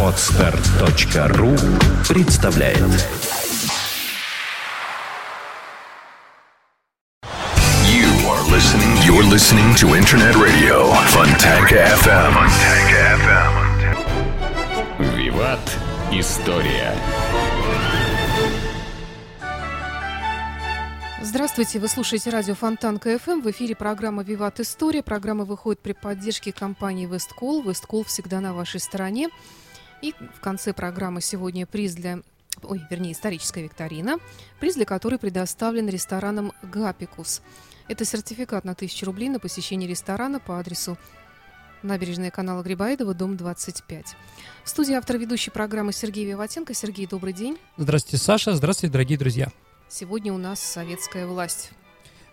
Podster.ru 0.00 1.56
представляет 2.08 2.78
You 7.84 8.06
are 8.28 8.44
listening. 8.48 8.96
You're 9.04 9.24
listening 9.24 9.74
to 9.74 9.96
Internet 9.96 10.36
Radio 10.36 10.92
Fontanka 11.08 11.82
FM. 11.98 12.36
Виват. 15.16 15.76
История. 16.12 16.94
Здравствуйте, 21.34 21.80
вы 21.80 21.88
слушаете 21.88 22.30
радио 22.30 22.54
Фонтанка 22.54 23.00
FM. 23.00 23.40
В 23.40 23.50
эфире 23.50 23.74
программа 23.74 24.22
«Виват 24.22 24.60
История». 24.60 25.02
Программа 25.02 25.44
выходит 25.44 25.80
при 25.80 25.90
поддержке 25.90 26.52
компании 26.52 27.06
«WestCall». 27.06 27.60
«WestCall» 27.60 28.04
всегда 28.04 28.40
на 28.40 28.54
вашей 28.54 28.78
стороне. 28.78 29.30
И 30.00 30.14
в 30.36 30.38
конце 30.38 30.72
программы 30.72 31.20
сегодня 31.20 31.66
приз 31.66 31.96
для... 31.96 32.20
Ой, 32.62 32.80
вернее, 32.88 33.10
историческая 33.10 33.64
викторина. 33.64 34.18
Приз 34.60 34.76
для 34.76 34.84
которой 34.84 35.18
предоставлен 35.18 35.88
рестораном 35.88 36.52
«Гапикус». 36.62 37.42
Это 37.88 38.04
сертификат 38.04 38.64
на 38.64 38.70
1000 38.70 39.04
рублей 39.04 39.28
на 39.28 39.40
посещение 39.40 39.90
ресторана 39.90 40.38
по 40.38 40.60
адресу 40.60 40.96
набережная 41.82 42.30
канала 42.30 42.62
Грибоедова, 42.62 43.12
дом 43.12 43.36
25. 43.36 44.16
В 44.62 44.68
студии 44.68 44.94
автор 44.94 45.18
ведущей 45.18 45.50
программы 45.50 45.92
Сергей 45.92 46.26
Виватенко. 46.26 46.74
Сергей, 46.74 47.08
добрый 47.08 47.32
день. 47.32 47.58
Здравствуйте, 47.76 48.24
Саша. 48.24 48.54
Здравствуйте, 48.54 48.92
дорогие 48.92 49.18
друзья. 49.18 49.50
Сегодня 49.88 50.32
у 50.32 50.38
нас 50.38 50.60
советская 50.60 51.26
власть. 51.26 51.70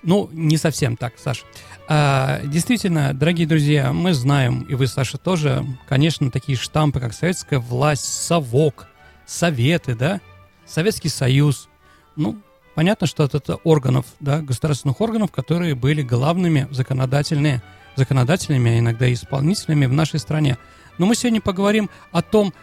Ну, 0.04 0.30
не 0.32 0.58
совсем 0.58 0.98
так, 0.98 1.14
Саша. 1.18 1.46
А, 1.88 2.41
действительно, 2.44 3.14
дорогие 3.14 3.46
друзья, 3.46 3.94
мы 3.94 4.14
знаем, 4.14 4.62
и 4.62 4.74
вы, 4.74 4.88
Саша, 4.88 5.18
тоже, 5.20 5.64
конечно, 5.88 6.32
такие 6.32 6.58
штампы, 6.58 7.00
как 7.00 7.14
советская 7.14 7.60
власть, 7.60 8.05
совок, 8.05 8.88
советы, 9.27 9.94
да, 9.94 10.20
Советский 10.66 11.10
Союз. 11.10 11.70
Ну, 12.16 12.41
понятно, 12.74 13.05
что 13.05 13.26
это 13.26 13.55
органов, 13.57 14.05
да, 14.20 14.41
государственных 14.41 15.02
органов, 15.02 15.32
которые 15.32 15.76
были 15.76 16.02
главными 16.02 16.68
законодательными, 16.72 17.62
законодательными, 17.96 18.72
а 18.72 18.79
иногда 18.79 19.07
и 19.07 19.13
исполнительными 19.13 19.85
в 19.85 19.94
нашей 19.94 20.20
стране. 20.20 20.57
Но 20.98 21.05
мы 21.05 21.16
сегодня 21.16 21.41
поговорим 21.41 21.90
о 22.12 22.22
том, 22.22 22.54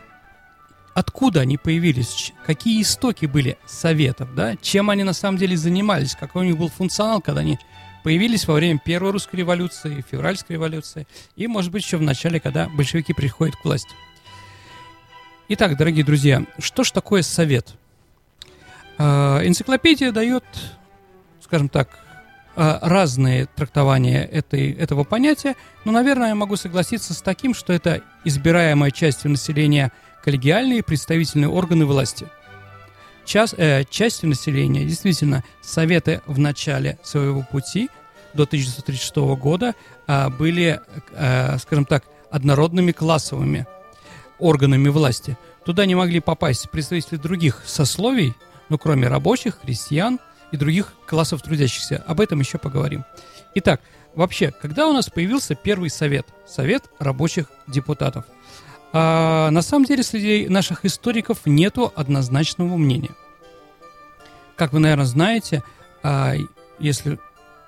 откуда 0.99 1.43
они 1.43 1.57
появились, 1.57 2.33
какие 2.45 2.83
истоки 2.83 3.27
были 3.27 3.57
советов, 3.67 4.35
да, 4.35 4.57
чем 4.57 4.91
они 4.91 5.05
на 5.05 5.13
самом 5.13 5.39
деле 5.39 5.57
занимались, 5.57 6.17
какой 6.17 6.43
у 6.43 6.45
них 6.47 6.59
был 6.59 6.69
функционал, 6.71 7.21
когда 7.21 7.41
они 7.43 7.57
появились 8.03 8.49
во 8.49 8.55
время 8.55 8.81
Первой 8.85 9.13
русской 9.13 9.37
революции, 9.37 10.05
Февральской 10.11 10.57
революции 10.57 11.07
и, 11.37 11.47
может 11.47 11.71
быть, 11.71 11.85
еще 11.85 11.99
в 11.99 12.03
начале, 12.03 12.41
когда 12.41 12.69
большевики 12.69 13.13
приходят 13.13 13.55
к 13.55 13.65
власти. 13.65 13.91
Итак, 15.47 15.77
дорогие 15.77 16.05
друзья, 16.05 16.45
что 16.59 16.83
ж 16.83 16.91
такое 16.91 17.23
совет? 17.23 17.75
Э, 18.99 19.41
энциклопедия 19.45 20.11
дает, 20.11 20.45
скажем 21.41 21.69
так, 21.69 21.97
э, 22.57 22.79
разные 22.83 23.47
трактования 23.47 24.25
этой, 24.25 24.73
этого 24.73 25.05
понятия, 25.05 25.55
но, 25.85 25.93
наверное, 25.93 26.31
я 26.31 26.35
могу 26.35 26.57
согласиться 26.57 27.15
с 27.15 27.23
таким, 27.23 27.55
что 27.55 27.73
это 27.73 28.03
избираемая 28.25 28.91
частью 28.91 29.31
населения– 29.31 29.93
коллегиальные 30.23 30.83
представительные 30.83 31.49
органы 31.49 31.87
власти. 31.87 32.27
Час, 33.25 33.55
э, 33.57 33.85
частью 33.91 34.31
населения, 34.31 34.85
действительно, 34.85 35.45
советы 35.61 36.23
в 36.27 36.39
начале 36.39 36.99
своего 37.03 37.43
пути 37.43 37.91
до 38.35 38.45
1936 38.45 39.37
года 39.37 39.75
э, 40.07 40.29
были, 40.31 40.81
э, 41.13 41.59
скажем 41.59 41.85
так, 41.85 42.05
однородными 42.31 42.93
классовыми 42.93 43.67
органами 44.39 44.89
власти. 44.89 45.37
Туда 45.65 45.85
не 45.85 45.95
могли 45.95 46.21
попасть 46.21 46.71
представители 46.71 47.17
других 47.17 47.63
сословий, 47.67 48.35
ну, 48.71 48.79
кроме 48.79 49.09
рабочих, 49.09 49.59
крестьян 49.61 50.19
и 50.53 50.57
других 50.57 50.95
классов 51.07 51.43
трудящихся. 51.43 52.03
Об 52.07 52.21
этом 52.21 52.41
еще 52.41 52.57
поговорим. 52.57 53.05
Итак, 53.55 53.83
вообще, 54.15 54.53
когда 54.53 54.87
у 54.87 54.93
нас 54.93 55.11
появился 55.11 55.55
первый 55.55 55.91
совет? 55.91 56.27
Совет 56.47 56.85
рабочих 56.99 57.47
депутатов– 57.67 58.25
а, 58.93 59.51
на 59.51 59.63
самом 59.63 59.85
деле 59.85 60.03
среди 60.03 60.49
наших 60.49 60.85
историков 60.85 61.41
нету 61.45 61.93
однозначного 61.95 62.77
мнения. 62.77 63.15
Как 64.57 64.73
вы, 64.73 64.79
наверное, 64.79 65.05
знаете, 65.05 65.63
а, 66.03 66.35
если 66.79 67.19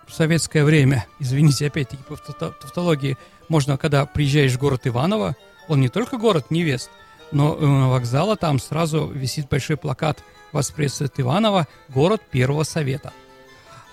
в 0.06 0.14
советское 0.14 0.64
время, 0.64 1.06
извините, 1.18 1.66
опять-таки 1.66 2.02
по 2.02 2.16
тавтологии, 2.16 3.18
можно, 3.48 3.76
когда 3.76 4.06
приезжаешь 4.06 4.52
в 4.52 4.58
город 4.58 4.86
Иваново, 4.86 5.36
он 5.68 5.80
не 5.80 5.88
только 5.88 6.16
город 6.16 6.46
невест, 6.50 6.90
но 7.32 7.54
на 7.54 7.88
вокзала 7.88 8.36
там 8.36 8.58
сразу 8.58 9.06
висит 9.06 9.48
большой 9.48 9.76
плакат 9.76 10.22
«Вас 10.52 10.70
приветствует 10.70 11.18
Иваново, 11.20 11.68
город 11.88 12.22
Первого 12.30 12.64
Совета». 12.64 13.12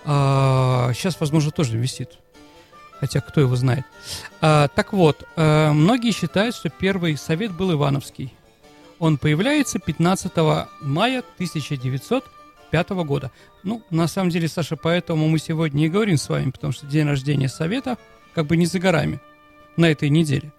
А, 0.06 0.92
сейчас, 0.94 1.20
возможно, 1.20 1.52
тоже 1.52 1.78
висит 1.78 2.18
хотя 3.00 3.22
кто 3.22 3.42
его 3.42 3.56
знает. 3.56 3.86
А, 4.42 4.68
так 4.70 4.94
вот, 4.94 5.28
а, 5.36 5.72
многие 5.74 6.12
считают, 6.12 6.56
что 6.56 6.70
первый 6.70 7.18
совет 7.18 7.52
был 7.52 7.74
Ивановский. 7.74 8.34
Он 9.00 9.18
появляется 9.18 9.80
15 9.80 10.68
мая 10.82 11.24
1905 11.36 12.90
года. 13.04 13.32
Ну, 13.64 13.84
на 13.90 14.08
самом 14.08 14.30
деле, 14.30 14.48
Саша, 14.48 14.76
поэтому 14.76 15.28
мы 15.28 15.40
сегодня 15.40 15.80
не 15.80 15.90
говорим 15.90 16.18
с 16.18 16.30
вами, 16.30 16.52
потому 16.52 16.74
что 16.74 16.88
день 16.88 17.08
рождения 17.08 17.50
совета 17.50 17.98
как 18.34 18.48
бы 18.48 18.58
не 18.58 18.66
за 18.66 18.80
горами 18.80 19.20
на 19.76 19.86
этой 19.86 20.10
неделе. 20.10 20.52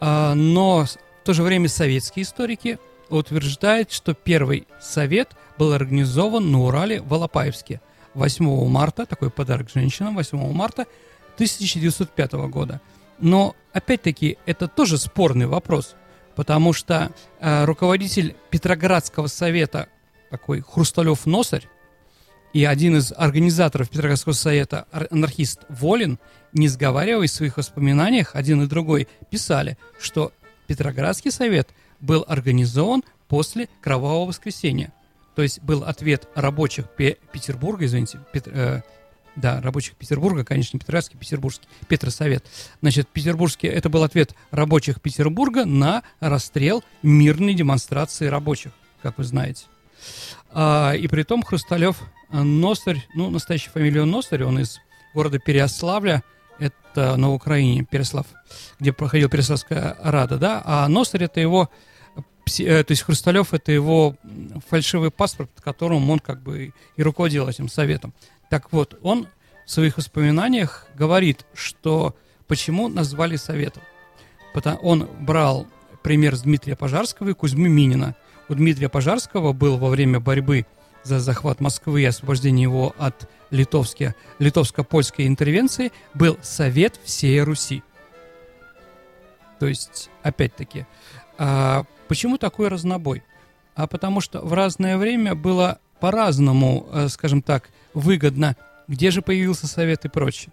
А, 0.00 0.34
но 0.34 0.84
в 0.84 1.24
то 1.24 1.32
же 1.32 1.42
время 1.42 1.68
советские 1.68 2.24
историки 2.24 2.78
утверждают, 3.08 3.90
что 3.92 4.14
первый 4.14 4.66
совет 4.80 5.30
был 5.58 5.72
организован 5.72 6.50
на 6.50 6.62
Урале 6.62 7.02
в 7.02 7.12
Алапаевске 7.12 7.80
8 8.14 8.68
марта, 8.68 9.06
такой 9.06 9.30
подарок 9.30 9.70
женщинам, 9.70 10.16
8 10.16 10.52
марта 10.52 10.86
1905 11.34 12.32
года. 12.48 12.80
Но, 13.18 13.54
опять-таки, 13.72 14.38
это 14.46 14.68
тоже 14.68 14.98
спорный 14.98 15.46
вопрос, 15.46 15.94
потому 16.36 16.72
что 16.72 17.12
э, 17.38 17.64
руководитель 17.64 18.34
Петроградского 18.50 19.26
совета, 19.26 19.88
такой 20.30 20.60
Хрусталев-Носарь, 20.60 21.66
и 22.52 22.64
один 22.64 22.96
из 22.96 23.12
организаторов 23.12 23.90
Петроградского 23.90 24.32
совета, 24.32 24.86
анархист 25.10 25.60
Волин, 25.68 26.18
не 26.52 26.68
сговариваясь 26.68 27.30
в 27.30 27.34
своих 27.34 27.56
воспоминаниях, 27.56 28.34
один 28.34 28.62
и 28.62 28.66
другой 28.66 29.06
писали, 29.30 29.78
что 30.00 30.32
Петроградский 30.66 31.30
совет 31.30 31.68
был 32.00 32.24
организован 32.26 33.04
после 33.28 33.68
Кровавого 33.80 34.26
воскресенья. 34.26 34.92
То 35.36 35.42
есть 35.42 35.60
был 35.62 35.84
ответ 35.84 36.28
рабочих 36.34 36.86
Петербурга, 36.88 37.86
извините, 37.86 38.18
Пет, 38.32 38.48
э, 38.48 38.82
да, 39.36 39.60
рабочих 39.60 39.94
Петербурга, 39.96 40.44
конечно, 40.44 40.76
не 40.76 40.80
Петроградский, 40.80 41.18
Петербургский, 41.18 41.66
Петросовет. 41.88 42.44
Значит, 42.80 43.08
петербургский, 43.08 43.68
это 43.68 43.88
был 43.88 44.02
ответ 44.02 44.34
рабочих 44.50 45.00
Петербурга 45.00 45.64
на 45.64 46.02
расстрел 46.20 46.84
мирной 47.02 47.54
демонстрации 47.54 48.26
рабочих, 48.26 48.72
как 49.02 49.18
вы 49.18 49.24
знаете. 49.24 49.66
А, 50.50 50.92
и 50.92 51.06
при 51.08 51.22
том 51.22 51.42
Хрусталев 51.42 51.96
э, 52.30 52.42
Ностарь, 52.42 53.06
ну, 53.14 53.30
настоящая 53.30 53.70
фамилия 53.70 54.04
Ностарь, 54.04 54.44
он 54.44 54.58
из 54.58 54.80
города 55.14 55.38
Переославля, 55.38 56.22
это 56.58 57.16
на 57.16 57.32
Украине, 57.32 57.84
Переслав, 57.84 58.26
где 58.78 58.92
проходил 58.92 59.28
Переславская 59.28 59.96
Рада, 60.00 60.38
да, 60.38 60.62
а 60.64 60.88
Ностарь 60.88 61.24
это 61.24 61.40
его, 61.40 61.70
э, 62.58 62.84
то 62.84 62.90
есть 62.90 63.02
Хрусталев 63.02 63.54
это 63.54 63.72
его 63.72 64.16
фальшивый 64.68 65.10
паспорт, 65.10 65.50
которым 65.62 66.10
он 66.10 66.18
как 66.18 66.42
бы 66.42 66.72
и 66.96 67.02
руководил 67.02 67.48
этим 67.48 67.68
советом. 67.68 68.12
Так 68.50 68.72
вот, 68.72 68.98
он 69.02 69.28
в 69.64 69.70
своих 69.70 69.96
воспоминаниях 69.96 70.86
говорит, 70.94 71.46
что 71.54 72.14
почему 72.46 72.88
назвали 72.88 73.36
Советом. 73.36 73.82
Потому, 74.52 74.78
он 74.80 75.08
брал 75.20 75.66
пример 76.02 76.36
с 76.36 76.42
Дмитрия 76.42 76.74
Пожарского 76.76 77.30
и 77.30 77.34
Кузьмы 77.34 77.68
Минина. 77.68 78.16
У 78.48 78.54
Дмитрия 78.54 78.88
Пожарского 78.88 79.52
был 79.52 79.78
во 79.78 79.88
время 79.88 80.18
борьбы 80.18 80.66
за 81.04 81.20
захват 81.20 81.60
Москвы 81.60 82.02
и 82.02 82.06
освобождение 82.06 82.64
его 82.64 82.94
от 82.98 83.30
литовско-польской 83.50 85.26
интервенции 85.26 85.92
был 86.14 86.36
Совет 86.42 87.00
всей 87.04 87.40
Руси. 87.40 87.82
То 89.60 89.66
есть, 89.66 90.10
опять-таки, 90.22 90.86
а 91.38 91.84
почему 92.08 92.38
такой 92.38 92.68
разнобой? 92.68 93.22
А 93.76 93.86
потому 93.86 94.20
что 94.20 94.40
в 94.40 94.52
разное 94.52 94.98
время 94.98 95.34
было 95.34 95.78
по-разному, 96.00 96.88
э, 96.92 97.08
скажем 97.08 97.42
так, 97.42 97.70
выгодно, 97.94 98.56
где 98.88 99.10
же 99.10 99.22
появился 99.22 99.66
совет 99.66 100.04
и 100.04 100.08
прочее. 100.08 100.52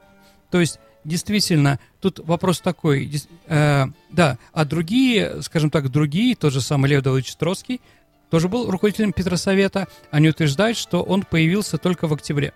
То 0.51 0.59
есть, 0.59 0.79
действительно, 1.03 1.79
тут 2.01 2.19
вопрос 2.19 2.59
такой, 2.59 3.11
э, 3.47 3.85
да, 4.09 4.37
а 4.53 4.65
другие, 4.65 5.41
скажем 5.41 5.69
так, 5.69 5.89
другие, 5.89 6.35
тот 6.35 6.53
же 6.53 6.61
самый 6.61 6.89
Лев 6.89 7.03
Давыдович 7.03 7.35
Троцкий, 7.35 7.81
тоже 8.29 8.49
был 8.49 8.69
руководителем 8.69 9.13
Петросовета, 9.13 9.87
они 10.11 10.29
утверждают, 10.29 10.77
что 10.77 11.01
он 11.01 11.23
появился 11.23 11.77
только 11.77 12.07
в 12.07 12.13
октябре. 12.13 12.53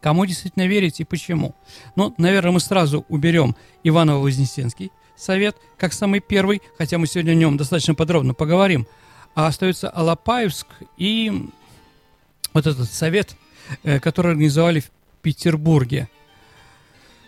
Кому 0.00 0.24
действительно 0.24 0.66
верить 0.66 1.00
и 1.00 1.04
почему? 1.04 1.54
Ну, 1.96 2.14
наверное, 2.16 2.52
мы 2.52 2.60
сразу 2.60 3.04
уберем 3.08 3.56
Иванова-Вознесенский, 3.82 4.90
совет, 5.16 5.56
как 5.76 5.92
самый 5.92 6.20
первый, 6.20 6.62
хотя 6.78 6.98
мы 6.98 7.06
сегодня 7.06 7.32
о 7.32 7.34
нем 7.34 7.56
достаточно 7.56 7.94
подробно 7.94 8.32
поговорим, 8.32 8.86
а 9.34 9.46
остается 9.46 9.90
Алапаевск 9.90 10.66
и 10.96 11.50
вот 12.52 12.66
этот 12.66 12.90
совет, 12.90 13.36
э, 13.82 14.00
который 14.00 14.32
организовали 14.32 14.80
в 14.80 14.90
Петербурге. 15.22 16.08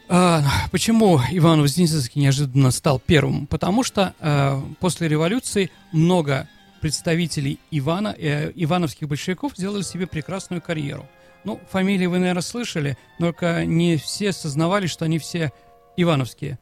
А, 0.08 0.42
почему 0.70 1.20
Иван 1.30 1.62
Вознесенский 1.62 2.20
неожиданно 2.20 2.70
стал 2.70 3.00
первым? 3.00 3.46
Потому 3.46 3.82
что 3.82 4.14
э, 4.20 4.60
после 4.80 5.08
революции 5.08 5.70
много 5.92 6.48
представителей 6.80 7.58
Ивана, 7.70 8.14
э, 8.18 8.52
ивановских 8.54 9.08
большевиков 9.08 9.56
сделали 9.56 9.82
себе 9.82 10.06
прекрасную 10.06 10.60
карьеру. 10.60 11.08
Ну, 11.44 11.60
фамилии 11.70 12.06
вы, 12.06 12.18
наверное, 12.18 12.42
слышали, 12.42 12.98
только 13.18 13.64
не 13.64 13.96
все 13.96 14.32
сознавали, 14.32 14.86
что 14.86 15.04
они 15.04 15.18
все 15.18 15.52
ивановские. 15.96 16.58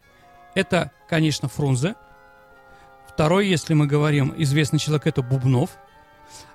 Это, 0.54 0.90
конечно, 1.08 1.48
Фрунзе. 1.48 1.94
Второй, 3.08 3.48
если 3.48 3.74
мы 3.74 3.86
говорим, 3.86 4.34
известный 4.36 4.78
человек, 4.78 5.06
это 5.06 5.22
Бубнов. 5.22 5.70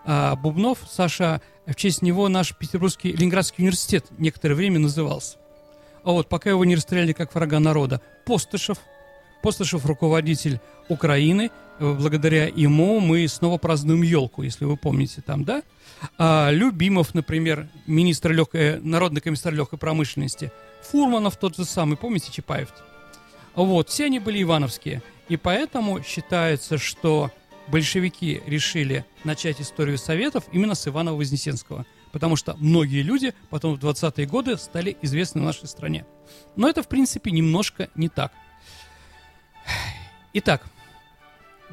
А 0.05 0.35
Бубнов, 0.35 0.79
Саша, 0.89 1.41
в 1.65 1.75
честь 1.75 2.01
него 2.01 2.27
наш 2.29 2.55
Петербургский 2.55 3.11
Ленинградский 3.11 3.63
университет 3.63 4.05
некоторое 4.17 4.55
время 4.55 4.79
назывался. 4.79 5.37
А 6.03 6.11
вот 6.11 6.29
пока 6.29 6.49
его 6.51 6.63
не 6.65 6.75
расстреляли 6.75 7.13
как 7.13 7.33
врага 7.33 7.59
народа, 7.59 8.01
Постышев. 8.25 8.77
Постышев 9.41 9.85
руководитель 9.85 10.59
Украины. 10.89 11.51
Благодаря 11.79 12.45
ему 12.47 12.99
мы 12.99 13.27
снова 13.27 13.57
празднуем 13.57 14.01
елку, 14.01 14.43
если 14.43 14.65
вы 14.65 14.77
помните 14.77 15.21
там, 15.21 15.43
да? 15.43 15.63
А 16.17 16.49
Любимов, 16.51 17.13
например, 17.13 17.67
министр 17.85 18.31
легкой, 18.31 18.79
народный 18.79 19.21
комиссар 19.21 19.53
легкой 19.53 19.77
промышленности. 19.79 20.51
Фурманов 20.83 21.37
тот 21.37 21.55
же 21.55 21.65
самый, 21.65 21.97
помните 21.97 22.31
Чапаев? 22.31 22.69
Вот, 23.55 23.89
все 23.89 24.05
они 24.05 24.19
были 24.19 24.41
ивановские. 24.41 25.01
И 25.27 25.37
поэтому 25.37 26.03
считается, 26.03 26.77
что 26.77 27.31
большевики 27.67 28.41
решили 28.45 29.05
начать 29.23 29.61
историю 29.61 29.97
Советов 29.97 30.45
именно 30.51 30.75
с 30.75 30.87
Ивана 30.87 31.13
Вознесенского. 31.13 31.85
Потому 32.11 32.35
что 32.35 32.55
многие 32.59 33.01
люди 33.01 33.33
потом 33.49 33.75
в 33.75 33.83
20-е 33.83 34.25
годы 34.25 34.57
стали 34.57 34.95
известны 35.01 35.41
в 35.41 35.43
нашей 35.43 35.67
стране. 35.67 36.05
Но 36.55 36.69
это, 36.69 36.81
в 36.81 36.87
принципе, 36.87 37.31
немножко 37.31 37.89
не 37.95 38.07
так. 38.07 38.31
Итак, 40.33 40.65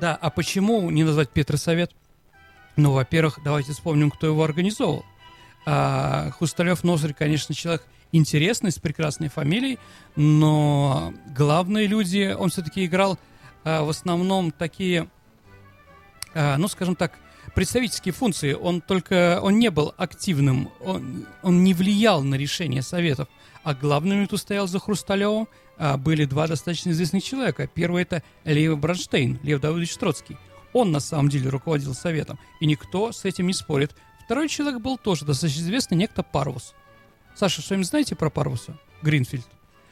да, 0.00 0.16
а 0.20 0.30
почему 0.30 0.90
не 0.90 1.04
назвать 1.04 1.30
Петросовет? 1.30 1.92
Ну, 2.76 2.92
во-первых, 2.92 3.38
давайте 3.44 3.72
вспомним, 3.72 4.10
кто 4.10 4.26
его 4.26 4.42
организовал. 4.42 5.04
А, 5.66 6.30
Хусталев 6.32 6.82
Нозрь, 6.82 7.12
конечно, 7.12 7.54
человек 7.54 7.86
интересный, 8.10 8.70
с 8.70 8.78
прекрасной 8.78 9.28
фамилией, 9.28 9.78
но 10.16 11.14
главные 11.36 11.86
люди, 11.86 12.34
он 12.38 12.50
все-таки 12.50 12.84
играл 12.84 13.18
а, 13.64 13.84
в 13.84 13.90
основном 13.90 14.50
такие, 14.50 15.08
ну, 16.34 16.68
скажем 16.68 16.96
так, 16.96 17.12
представительские 17.54 18.12
функции. 18.12 18.52
Он 18.52 18.80
только, 18.80 19.40
он 19.42 19.58
не 19.58 19.70
был 19.70 19.94
активным, 19.96 20.70
он, 20.80 21.26
он 21.42 21.64
не 21.64 21.74
влиял 21.74 22.22
на 22.22 22.36
решение 22.36 22.82
советов. 22.82 23.28
А 23.62 23.74
главным 23.74 24.26
кто 24.26 24.36
стоял 24.36 24.66
за 24.66 24.78
Хрусталевым, 24.78 25.48
а, 25.78 25.96
были 25.96 26.24
два 26.24 26.46
достаточно 26.46 26.90
известных 26.90 27.24
человека. 27.24 27.66
Первый 27.66 28.02
это 28.02 28.22
Лев 28.44 28.78
Бронштейн, 28.78 29.38
Лев 29.42 29.60
Давыдович 29.60 29.96
Троцкий. 29.96 30.36
Он 30.72 30.90
на 30.90 31.00
самом 31.00 31.28
деле 31.28 31.50
руководил 31.50 31.94
советом, 31.94 32.38
и 32.60 32.66
никто 32.66 33.12
с 33.12 33.24
этим 33.24 33.46
не 33.46 33.52
спорит. 33.52 33.94
Второй 34.24 34.48
человек 34.48 34.80
был 34.80 34.96
тоже 34.96 35.24
достаточно 35.24 35.60
известный, 35.62 35.96
некто 35.96 36.22
Парвус. 36.22 36.74
Саша, 37.34 37.62
что-нибудь 37.62 37.88
знаете 37.88 38.14
про 38.14 38.30
Парвуса? 38.30 38.78
Гринфильд. 39.02 39.46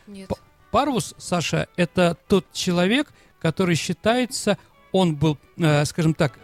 Нет. 0.06 0.31
Парвус, 0.70 1.14
Саша, 1.19 1.69
это 1.76 2.16
тот 2.28 2.46
человек, 2.52 3.12
который 3.40 3.75
считается, 3.75 4.58
он 4.92 5.16
был, 5.16 5.38
э, 5.58 5.84
скажем 5.84 6.14
так, 6.14 6.38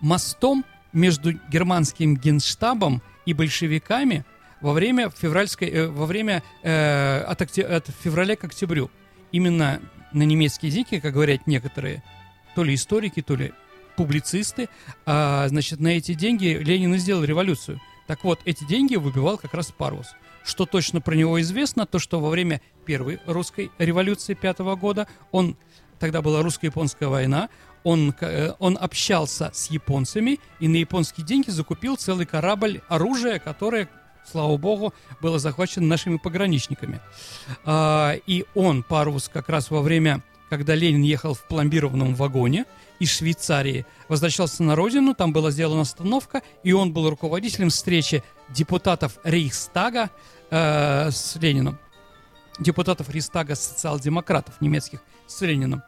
мостом 0.00 0.64
между 0.92 1.32
германским 1.50 2.16
генштабом 2.16 3.02
и 3.26 3.32
большевиками 3.32 4.24
во 4.60 4.72
время 4.72 5.10
февральской, 5.10 5.68
э, 5.68 5.86
во 5.86 6.06
время 6.06 6.42
э, 6.62 7.22
от, 7.26 7.40
окте, 7.42 7.62
от 7.62 7.88
февраля 8.02 8.36
к 8.36 8.44
октябрю. 8.44 8.90
Именно 9.32 9.80
на 10.12 10.22
немецкие 10.22 10.72
деньги, 10.72 10.98
как 10.98 11.14
говорят 11.14 11.46
некоторые, 11.46 12.02
то 12.54 12.64
ли 12.64 12.74
историки, 12.74 13.22
то 13.22 13.36
ли 13.36 13.52
публицисты, 13.96 14.68
а, 15.06 15.46
значит, 15.48 15.78
на 15.78 15.88
эти 15.88 16.14
деньги 16.14 16.46
Ленин 16.46 16.94
и 16.94 16.98
сделал 16.98 17.22
революцию. 17.22 17.80
Так 18.06 18.24
вот, 18.24 18.40
эти 18.44 18.64
деньги 18.64 18.96
выбивал 18.96 19.38
как 19.38 19.54
раз 19.54 19.72
Парвус. 19.76 20.14
Что 20.42 20.66
точно 20.66 21.00
про 21.00 21.14
него 21.14 21.40
известно, 21.42 21.86
то 21.86 21.98
что 21.98 22.18
во 22.18 22.30
время 22.30 22.60
первой 22.86 23.20
русской 23.26 23.70
революции 23.78 24.34
пятого 24.34 24.74
года 24.74 25.06
он 25.30 25.56
тогда 25.98 26.22
была 26.22 26.42
русско-японская 26.42 27.08
война, 27.08 27.50
он, 27.84 28.14
э, 28.20 28.52
он 28.58 28.78
общался 28.80 29.50
с 29.52 29.70
японцами 29.70 30.40
и 30.58 30.68
на 30.68 30.76
японские 30.76 31.26
деньги 31.26 31.50
закупил 31.50 31.96
целый 31.96 32.26
корабль 32.26 32.80
оружия, 32.88 33.38
которое, 33.38 33.88
слава 34.30 34.56
богу, 34.56 34.94
было 35.20 35.38
захвачено 35.38 35.86
нашими 35.86 36.16
пограничниками. 36.18 37.00
А, 37.64 38.14
и 38.26 38.44
он, 38.54 38.82
Парвус, 38.82 39.28
как 39.28 39.48
раз 39.48 39.70
во 39.70 39.82
время, 39.82 40.22
когда 40.48 40.74
Ленин 40.74 41.02
ехал 41.02 41.34
в 41.34 41.46
пломбированном 41.46 42.14
вагоне 42.14 42.66
из 42.98 43.10
Швейцарии, 43.10 43.86
возвращался 44.08 44.62
на 44.62 44.74
родину, 44.74 45.14
там 45.14 45.32
была 45.32 45.50
сделана 45.50 45.82
остановка, 45.82 46.42
и 46.62 46.72
он 46.72 46.92
был 46.92 47.08
руководителем 47.08 47.70
встречи 47.70 48.22
депутатов 48.48 49.18
Рейхстага 49.24 50.10
э, 50.50 51.10
с 51.10 51.36
Лениным 51.36 51.78
депутатов 52.60 53.08
Рейхстага 53.08 53.54
социал-демократов 53.54 54.60
немецких 54.60 55.00
с 55.26 55.40
Лениным. 55.40 55.82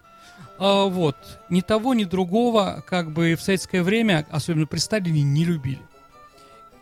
А, 0.64 0.85
вот. 0.85 1.17
Ни 1.50 1.61
того, 1.61 1.93
ни 1.93 2.05
другого, 2.05 2.85
как 2.87 3.11
бы 3.11 3.35
в 3.35 3.43
советское 3.43 3.82
время, 3.82 4.25
особенно 4.31 4.64
при 4.69 4.79
Сталине, 4.79 5.25
не 5.25 5.44
любили. 5.44 5.82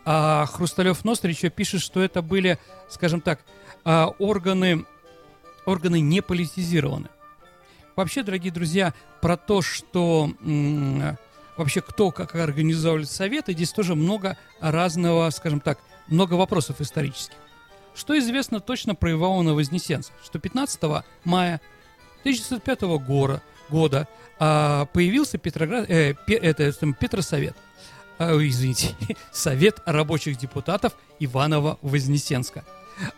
А 0.05 0.45
Хрусталев 0.45 1.03
Ностр 1.03 1.29
еще 1.29 1.49
пишет, 1.49 1.81
что 1.81 1.99
это 1.99 2.21
были, 2.21 2.59
скажем 2.89 3.21
так, 3.21 3.39
а, 3.83 4.13
органы, 4.19 4.85
органы 5.65 5.99
не 5.99 6.21
политизированы. 6.21 7.09
Вообще, 7.95 8.21
дорогие 8.21 8.53
друзья, 8.53 8.93
про 9.19 9.35
то, 9.35 9.63
что 9.63 10.29
вообще 11.57 11.81
кто 11.81 12.11
как 12.11 12.35
организовывали 12.35 13.05
советы, 13.05 13.53
здесь 13.53 13.71
тоже 13.71 13.95
много 13.95 14.37
разного, 14.59 15.27
скажем 15.31 15.59
так, 15.59 15.79
много 16.07 16.35
вопросов 16.35 16.81
исторических. 16.81 17.35
Что 17.95 18.17
известно 18.19 18.59
точно 18.59 18.93
про 18.93 19.11
Ивана 19.13 19.55
Вознесенца? 19.55 20.11
Что 20.23 20.37
15 20.37 21.03
мая 21.25 21.59
1905 22.21 22.81
года, 23.03 23.41
года 23.71 24.07
а, 24.39 24.85
появился 24.85 25.37
Петроград, 25.37 25.89
э, 25.89 26.15
это, 26.27 26.71
там, 26.73 26.93
Петросовет. 26.93 27.55
А, 28.19 28.35
извините, 28.37 28.95
Совет 29.31 29.81
рабочих 29.85 30.37
депутатов 30.37 30.93
Иванова-Вознесенска. 31.19 32.63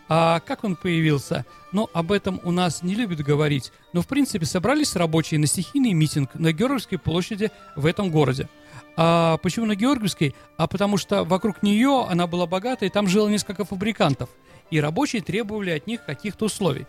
А 0.08 0.40
как 0.40 0.64
он 0.64 0.76
появился? 0.76 1.44
Ну, 1.72 1.90
об 1.92 2.12
этом 2.12 2.40
у 2.44 2.50
нас 2.50 2.82
не 2.82 2.94
любят 2.94 3.20
говорить. 3.20 3.72
Но, 3.92 4.00
в 4.00 4.06
принципе, 4.06 4.46
собрались 4.46 4.96
рабочие 4.96 5.38
на 5.40 5.46
стихийный 5.46 5.92
митинг 5.92 6.34
на 6.34 6.52
Георгиевской 6.52 6.98
площади 6.98 7.50
в 7.76 7.84
этом 7.84 8.10
городе. 8.10 8.48
А 8.96 9.38
почему 9.38 9.66
на 9.66 9.74
Георгиевской? 9.74 10.34
А 10.56 10.66
потому 10.66 10.96
что 10.96 11.24
вокруг 11.24 11.62
нее 11.62 12.06
она 12.08 12.26
была 12.26 12.46
богата, 12.46 12.86
и 12.86 12.90
там 12.90 13.08
жило 13.08 13.28
несколько 13.28 13.64
фабрикантов. 13.64 14.30
И 14.70 14.80
рабочие 14.80 15.20
требовали 15.20 15.70
от 15.70 15.86
них 15.86 16.04
каких-то 16.04 16.46
условий. 16.46 16.86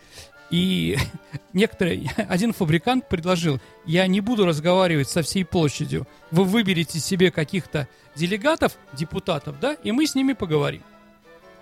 И 0.52 0.98
некоторые, 1.54 2.12
один 2.30 2.54
фабрикант 2.54 3.10
предложил, 3.10 3.60
я 3.86 4.08
не 4.08 4.22
буду 4.22 4.46
разговаривать 4.46 5.10
со 5.10 5.22
всей 5.22 5.46
площадью, 5.46 6.08
вы 6.32 6.44
выберете 6.44 7.00
себе 7.00 7.32
каких-то 7.32 7.88
делегатов, 8.16 8.78
депутатов, 8.94 9.60
да, 9.60 9.74
и 9.74 9.92
мы 9.92 10.08
с 10.08 10.16
ними 10.16 10.34
поговорим. 10.34 10.84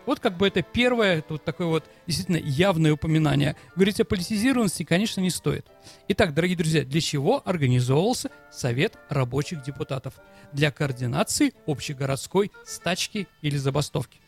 Вот 0.05 0.19
как 0.19 0.37
бы 0.37 0.47
это 0.47 0.61
первое, 0.61 1.19
это 1.19 1.33
вот 1.33 1.45
такое 1.45 1.67
вот 1.67 1.85
действительно 2.07 2.37
явное 2.37 2.93
упоминание. 2.93 3.55
Говорить 3.75 4.01
о 4.01 4.05
политизированности, 4.05 4.83
конечно, 4.83 5.21
не 5.21 5.29
стоит. 5.29 5.65
Итак, 6.09 6.33
дорогие 6.33 6.57
друзья, 6.57 6.83
для 6.83 6.99
чего 6.99 7.41
организовывался 7.45 8.29
Совет 8.51 8.97
рабочих 9.07 9.63
депутатов? 9.63 10.15
Для 10.51 10.71
координации 10.71 11.53
общегородской 11.65 12.51
стачки 12.65 13.27
или 13.41 13.55
забастовки. 13.55 14.19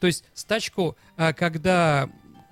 То 0.00 0.06
есть 0.06 0.24
стачку, 0.34 0.96
а, 1.16 1.32
когда 1.32 2.08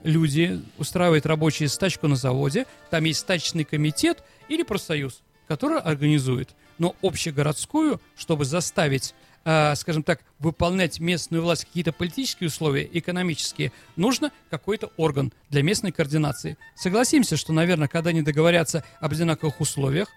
люди 0.07 0.63
устраивают 0.79 1.27
рабочие 1.27 1.69
стачку 1.69 2.09
на 2.09 2.17
заводе, 2.17 2.67
там 2.91 3.05
есть 3.05 3.21
стачечный 3.21 3.65
комитет 3.65 4.23
или 4.49 4.63
профсоюз, 4.63 5.23
который 5.49 5.81
организует. 5.81 6.51
Но 6.79 6.95
общегородскую, 7.03 8.01
чтобы 8.17 8.45
заставить 8.45 9.15
э, 9.45 9.75
скажем 9.77 10.03
так, 10.03 10.21
выполнять 10.39 11.01
местную 11.01 11.43
власть 11.43 11.65
какие-то 11.65 11.93
политические 11.93 12.49
условия, 12.49 12.89
экономические, 12.93 13.73
нужно 13.95 14.33
какой-то 14.51 14.91
орган 14.97 15.33
для 15.51 15.63
местной 15.63 15.93
координации. 15.93 16.59
Согласимся, 16.75 17.37
что, 17.37 17.53
наверное, 17.53 17.89
когда 17.89 18.11
они 18.11 18.23
договорятся 18.23 18.85
об 19.01 19.13
одинаковых 19.13 19.61
условиях, 19.61 20.09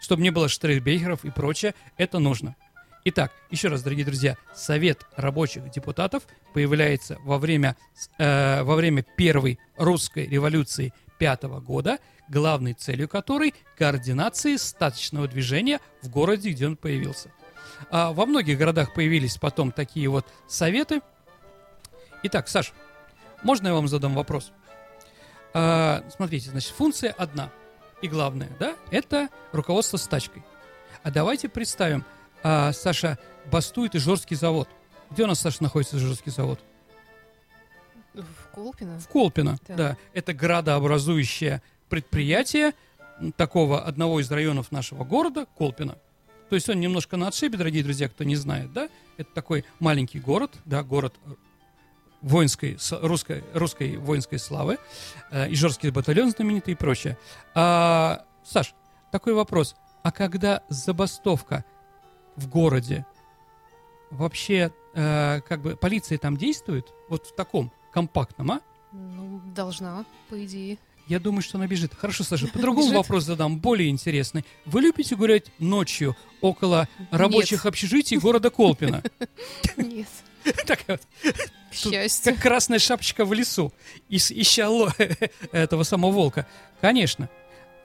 чтобы 0.00 0.22
не 0.22 0.30
было 0.30 0.48
штрейхбейхеров 0.48 1.24
и 1.24 1.30
прочее, 1.30 1.74
это 1.96 2.18
нужно. 2.18 2.56
Итак, 3.04 3.32
еще 3.50 3.66
раз, 3.66 3.82
дорогие 3.82 4.04
друзья, 4.04 4.36
Совет 4.54 5.06
рабочих 5.16 5.68
депутатов 5.70 6.22
появляется 6.54 7.18
во 7.24 7.38
время, 7.38 7.76
э, 8.18 8.62
во 8.62 8.76
время 8.76 9.02
первой 9.02 9.58
русской 9.76 10.26
революции 10.28 10.92
пятого 11.18 11.58
года, 11.58 11.98
главной 12.28 12.74
целью 12.74 13.08
которой 13.08 13.54
координации 13.76 14.54
статичного 14.54 15.26
движения 15.26 15.80
в 16.00 16.10
городе, 16.10 16.50
где 16.50 16.68
он 16.68 16.76
появился. 16.76 17.32
А 17.90 18.12
во 18.12 18.24
многих 18.24 18.56
городах 18.56 18.94
появились 18.94 19.36
потом 19.36 19.72
такие 19.72 20.08
вот 20.08 20.24
советы. 20.46 21.00
Итак, 22.22 22.46
Саш, 22.46 22.72
можно 23.42 23.66
я 23.68 23.74
вам 23.74 23.88
задам 23.88 24.14
вопрос? 24.14 24.52
А, 25.54 26.04
смотрите, 26.14 26.50
значит, 26.50 26.70
функция 26.70 27.10
одна 27.10 27.50
и 28.00 28.06
главная, 28.06 28.50
да, 28.60 28.76
это 28.92 29.28
руководство 29.50 29.96
стачкой. 29.96 30.44
А 31.02 31.10
давайте 31.10 31.48
представим, 31.48 32.04
а, 32.42 32.72
Саша, 32.72 33.18
бастует 33.50 33.94
Ижорский 33.94 34.36
завод. 34.36 34.68
Где 35.10 35.24
у 35.24 35.26
нас, 35.26 35.40
Саша, 35.40 35.62
находится 35.62 35.96
Ижорский 35.96 36.32
завод? 36.32 36.60
В 38.14 38.54
Колпино? 38.54 38.98
В 38.98 39.08
Колпино, 39.08 39.58
Да. 39.68 39.74
да. 39.76 39.96
Это 40.12 40.32
градообразующее 40.34 41.62
предприятие 41.88 42.72
такого 43.36 43.82
одного 43.82 44.20
из 44.20 44.30
районов 44.30 44.72
нашего 44.72 45.04
города, 45.04 45.46
Колпино. 45.56 45.96
То 46.48 46.54
есть 46.56 46.68
он 46.68 46.80
немножко 46.80 47.16
на 47.16 47.28
отшибе, 47.28 47.56
дорогие 47.56 47.82
друзья, 47.82 48.08
кто 48.08 48.24
не 48.24 48.36
знает, 48.36 48.72
да? 48.72 48.88
Это 49.16 49.30
такой 49.32 49.64
маленький 49.80 50.18
город, 50.20 50.52
да, 50.66 50.82
город 50.82 51.14
э, 51.24 51.30
воинской, 52.20 52.76
русской, 53.00 53.42
русской 53.54 53.96
воинской 53.96 54.38
славы, 54.38 54.78
э, 55.30 55.50
Ижорский 55.52 55.90
батальон 55.90 56.30
знаменитый 56.30 56.72
и 56.72 56.76
прочее. 56.76 57.16
А, 57.54 58.26
Саш, 58.44 58.74
такой 59.10 59.32
вопрос. 59.32 59.76
А 60.02 60.12
когда 60.12 60.62
забастовка 60.68 61.64
в 62.36 62.48
городе, 62.48 63.06
вообще, 64.10 64.72
э, 64.94 65.40
как 65.46 65.62
бы, 65.62 65.76
полиция 65.76 66.18
там 66.18 66.36
действует? 66.36 66.92
Вот 67.08 67.26
в 67.26 67.34
таком 67.34 67.72
компактном, 67.92 68.52
а? 68.52 68.60
Ну, 68.92 69.40
должна, 69.54 70.04
по 70.28 70.44
идее. 70.44 70.78
Я 71.08 71.18
думаю, 71.18 71.42
что 71.42 71.58
она 71.58 71.66
бежит. 71.66 71.94
Хорошо, 71.94 72.24
Саша, 72.24 72.46
по-другому 72.52 72.92
вопрос 72.92 73.24
задам, 73.24 73.58
более 73.58 73.88
интересный. 73.88 74.44
Вы 74.64 74.82
любите 74.82 75.16
гулять 75.16 75.50
ночью 75.58 76.16
около 76.40 76.88
рабочих 77.10 77.66
общежитий 77.66 78.18
города 78.18 78.50
Колпина? 78.50 79.02
Нет, 79.76 80.08
Такая 80.66 80.98
вот, 80.98 81.34
к 81.70 81.74
счастью. 81.74 82.34
как 82.34 82.42
красная 82.42 82.78
шапочка 82.78 83.24
в 83.24 83.32
лесу, 83.32 83.72
ища 84.08 84.68
этого 85.52 85.82
самого 85.82 86.12
волка. 86.12 86.46
Конечно. 86.80 87.28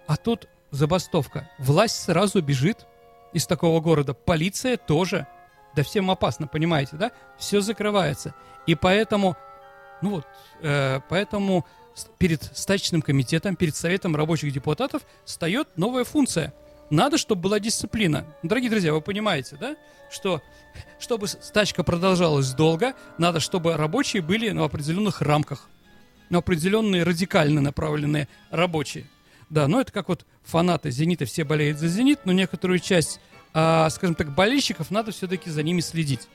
А 0.07 0.15
тут 0.15 0.47
забастовка. 0.71 1.49
Власть 1.59 2.01
сразу 2.03 2.41
бежит 2.41 2.85
из 3.33 3.47
такого 3.47 3.79
города. 3.79 4.13
Полиция 4.13 4.77
тоже. 4.77 5.27
Да 5.75 5.83
всем 5.83 6.09
опасно, 6.09 6.47
понимаете, 6.47 6.95
да? 6.95 7.11
Все 7.37 7.61
закрывается. 7.61 8.33
И 8.65 8.75
поэтому, 8.75 9.37
ну 10.01 10.09
вот, 10.09 10.27
э, 10.61 10.99
поэтому 11.09 11.65
перед 12.17 12.43
стачным 12.57 13.01
комитетом, 13.01 13.55
перед 13.55 13.75
Советом 13.75 14.15
рабочих 14.15 14.51
депутатов 14.53 15.03
встает 15.25 15.67
новая 15.77 16.03
функция. 16.03 16.53
Надо, 16.89 17.17
чтобы 17.17 17.41
была 17.41 17.59
дисциплина. 17.59 18.25
Дорогие 18.43 18.69
друзья, 18.69 18.93
вы 18.93 19.01
понимаете, 19.01 19.57
да? 19.59 19.75
Что, 20.09 20.41
чтобы 20.99 21.27
стачка 21.27 21.83
продолжалась 21.83 22.53
долго, 22.53 22.93
надо, 23.17 23.39
чтобы 23.39 23.75
рабочие 23.75 24.21
были 24.21 24.49
на 24.51 24.63
определенных 24.63 25.21
рамках. 25.21 25.69
На 26.29 26.39
определенные 26.39 27.03
радикально 27.03 27.61
направленные 27.61 28.27
рабочие. 28.51 29.05
Да, 29.49 29.67
ну 29.67 29.79
это 29.79 29.91
как 29.91 30.09
вот 30.09 30.25
фанаты 30.43 30.91
«Зенита», 30.91 31.25
все 31.25 31.43
болеют 31.43 31.77
за 31.77 31.87
«Зенит», 31.87 32.19
но 32.25 32.33
некоторую 32.33 32.79
часть, 32.79 33.21
а, 33.53 33.89
скажем 33.89 34.15
так, 34.15 34.33
болельщиков 34.33 34.91
надо 34.91 35.11
все-таки 35.11 35.49
за 35.49 35.63
ними 35.63 35.79
следить. 35.79 36.27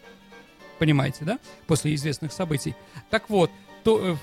Понимаете, 0.78 1.24
да? 1.24 1.38
После 1.66 1.94
известных 1.94 2.32
событий. 2.32 2.74
Так 3.10 3.28
вот, 3.28 3.50
то, 3.84 4.14
э, 4.14 4.16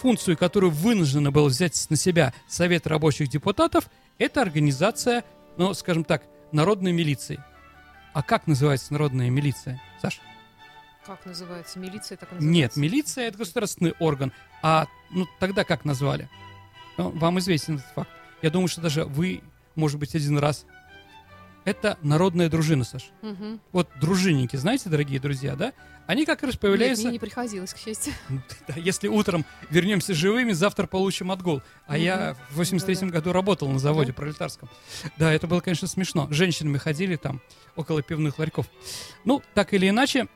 функцию, 0.00 0.36
которую 0.36 0.70
вынуждена 0.72 1.30
была 1.30 1.48
взять 1.48 1.86
на 1.88 1.96
себя 1.96 2.34
Совет 2.48 2.86
рабочих 2.86 3.28
депутатов, 3.28 3.88
это 4.18 4.42
организация, 4.42 5.24
ну, 5.56 5.72
скажем 5.74 6.04
так, 6.04 6.24
народной 6.50 6.92
милиции. 6.92 7.42
А 8.12 8.22
как 8.22 8.46
называется 8.46 8.92
народная 8.92 9.30
милиция, 9.30 9.80
Саш? 10.00 10.20
Как 11.06 11.24
называется? 11.24 11.78
Милиция 11.78 12.16
так 12.16 12.30
называется? 12.30 12.48
Нет, 12.48 12.76
милиция 12.76 13.28
это 13.28 13.38
государственный 13.38 13.94
орган. 13.98 14.32
А 14.62 14.86
ну 15.10 15.26
тогда 15.40 15.64
как 15.64 15.84
назвали? 15.84 16.28
Ну, 16.96 17.10
Вам 17.10 17.38
известен 17.38 17.76
этот 17.76 17.88
факт. 17.94 18.10
Я 18.42 18.50
думаю, 18.50 18.68
что 18.68 18.80
даже 18.80 19.04
вы, 19.04 19.42
может 19.74 19.98
быть, 19.98 20.14
один 20.14 20.38
раз. 20.38 20.66
Это 21.64 21.96
народная 22.02 22.48
дружина, 22.48 22.82
Саш. 22.82 23.10
Мгм. 23.22 23.60
Вот 23.70 23.88
дружинники, 24.00 24.56
знаете, 24.56 24.88
дорогие 24.90 25.20
друзья, 25.20 25.54
да? 25.54 25.72
Они 26.08 26.26
как 26.26 26.42
раз 26.42 26.54
Нет, 26.54 26.60
появляются... 26.60 27.04
мне 27.04 27.12
не 27.12 27.18
приходилось, 27.20 27.72
к 27.72 27.78
счастью. 27.78 28.12
Да, 28.66 28.74
Если 28.74 29.06
утром 29.06 29.44
вернемся 29.70 30.12
живыми, 30.12 30.50
завтра 30.50 30.88
получим 30.88 31.30
отгул. 31.30 31.62
А 31.86 31.96
я 31.96 32.36
в 32.50 32.60
83-м 32.60 33.10
году 33.10 33.32
работал 33.32 33.68
на 33.68 33.78
заводе 33.78 34.08
Да. 34.10 34.14
пролетарском. 34.16 34.68
Да, 35.16 35.32
это 35.32 35.46
было, 35.46 35.60
конечно, 35.60 35.86
смешно. 35.86 36.26
Женщинами 36.32 36.78
ходили 36.78 37.14
там 37.14 37.40
около 37.76 38.02
пивных 38.02 38.40
ларьков. 38.40 38.66
Ну, 39.24 39.40
так 39.54 39.72
или 39.72 39.88
иначе, 39.88 40.26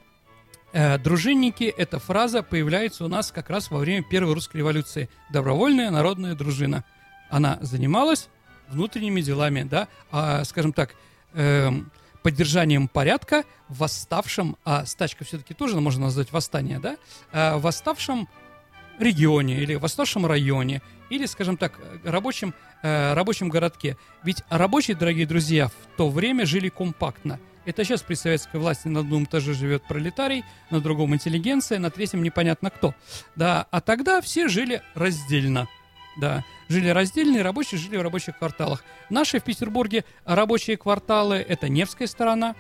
э, 0.73 0.97
дружинники, 0.99 1.65
эта 1.65 1.99
фраза 1.99 2.45
появляется 2.45 3.05
у 3.05 3.09
нас 3.09 3.33
как 3.33 3.51
раз 3.51 3.69
во 3.73 3.79
время 3.79 4.05
Первой 4.09 4.35
русской 4.35 4.59
революции. 4.59 5.09
Добровольная 5.33 5.91
народная 5.91 6.37
дружина. 6.37 6.85
Она 7.31 7.59
занималась 7.61 8.29
внутренними 8.69 9.21
делами, 9.21 9.63
да, 9.63 9.89
а, 10.11 10.45
скажем 10.45 10.73
так, 10.73 10.95
эм, 11.35 11.91
поддержанием 12.23 12.89
порядка 12.89 13.45
восставшем, 13.69 14.57
а 14.65 14.85
стачка 14.87 15.25
все-таки 15.25 15.55
тоже 15.55 15.81
можно 15.81 16.07
назвать 16.07 16.33
восстание, 16.33 16.81
да, 16.81 16.97
а, 17.33 17.59
в 17.59 17.63
восставшем 17.63 18.29
регионе 18.99 19.61
или 19.61 19.75
восставшем 19.75 20.27
районе, 20.27 20.83
или, 21.11 21.27
скажем 21.27 21.57
так, 21.57 21.79
э, 21.79 22.11
рабочем, 22.11 22.55
э, 22.83 23.15
рабочем 23.15 23.49
городке. 23.49 23.97
Ведь 24.25 24.43
рабочие, 24.49 24.97
дорогие 24.97 25.27
друзья, 25.27 25.69
в 25.69 25.97
то 25.97 26.09
время 26.09 26.47
жили 26.47 26.69
компактно. 26.69 27.39
Это 27.65 27.85
сейчас 27.85 28.03
при 28.03 28.15
советской 28.15 28.59
власти 28.59 28.89
на 28.89 29.01
одном 29.01 29.25
этаже 29.25 29.53
живет 29.53 29.83
пролетарий, 29.87 30.45
на 30.71 30.81
другом 30.81 31.15
интеллигенция, 31.15 31.79
на 31.79 31.91
третьем 31.91 32.23
непонятно 32.23 32.71
кто. 32.71 32.95
Да, 33.35 33.67
а 33.71 33.81
тогда 33.81 34.21
все 34.21 34.49
жили 34.49 34.83
раздельно. 34.95 35.69
Да, 36.19 36.45
жили 36.69 36.89
раздельно, 36.89 37.39
и 37.39 37.43
рабочие 37.43 37.79
жили 37.79 37.97
в 37.97 38.03
рабочих 38.03 38.39
кварталах. 38.39 38.85
Наши 39.11 39.41
в 39.41 39.45
Петербурге 39.45 40.05
рабочие 40.25 40.77
кварталы– 40.77 41.37
это 41.49 41.69
Невская 41.69 42.09
сторона, 42.09 42.55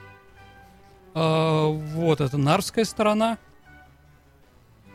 а, 1.14 1.66
вот, 1.68 2.20
это 2.20 2.36
Нарвская 2.36 2.84
сторона, 2.84 3.38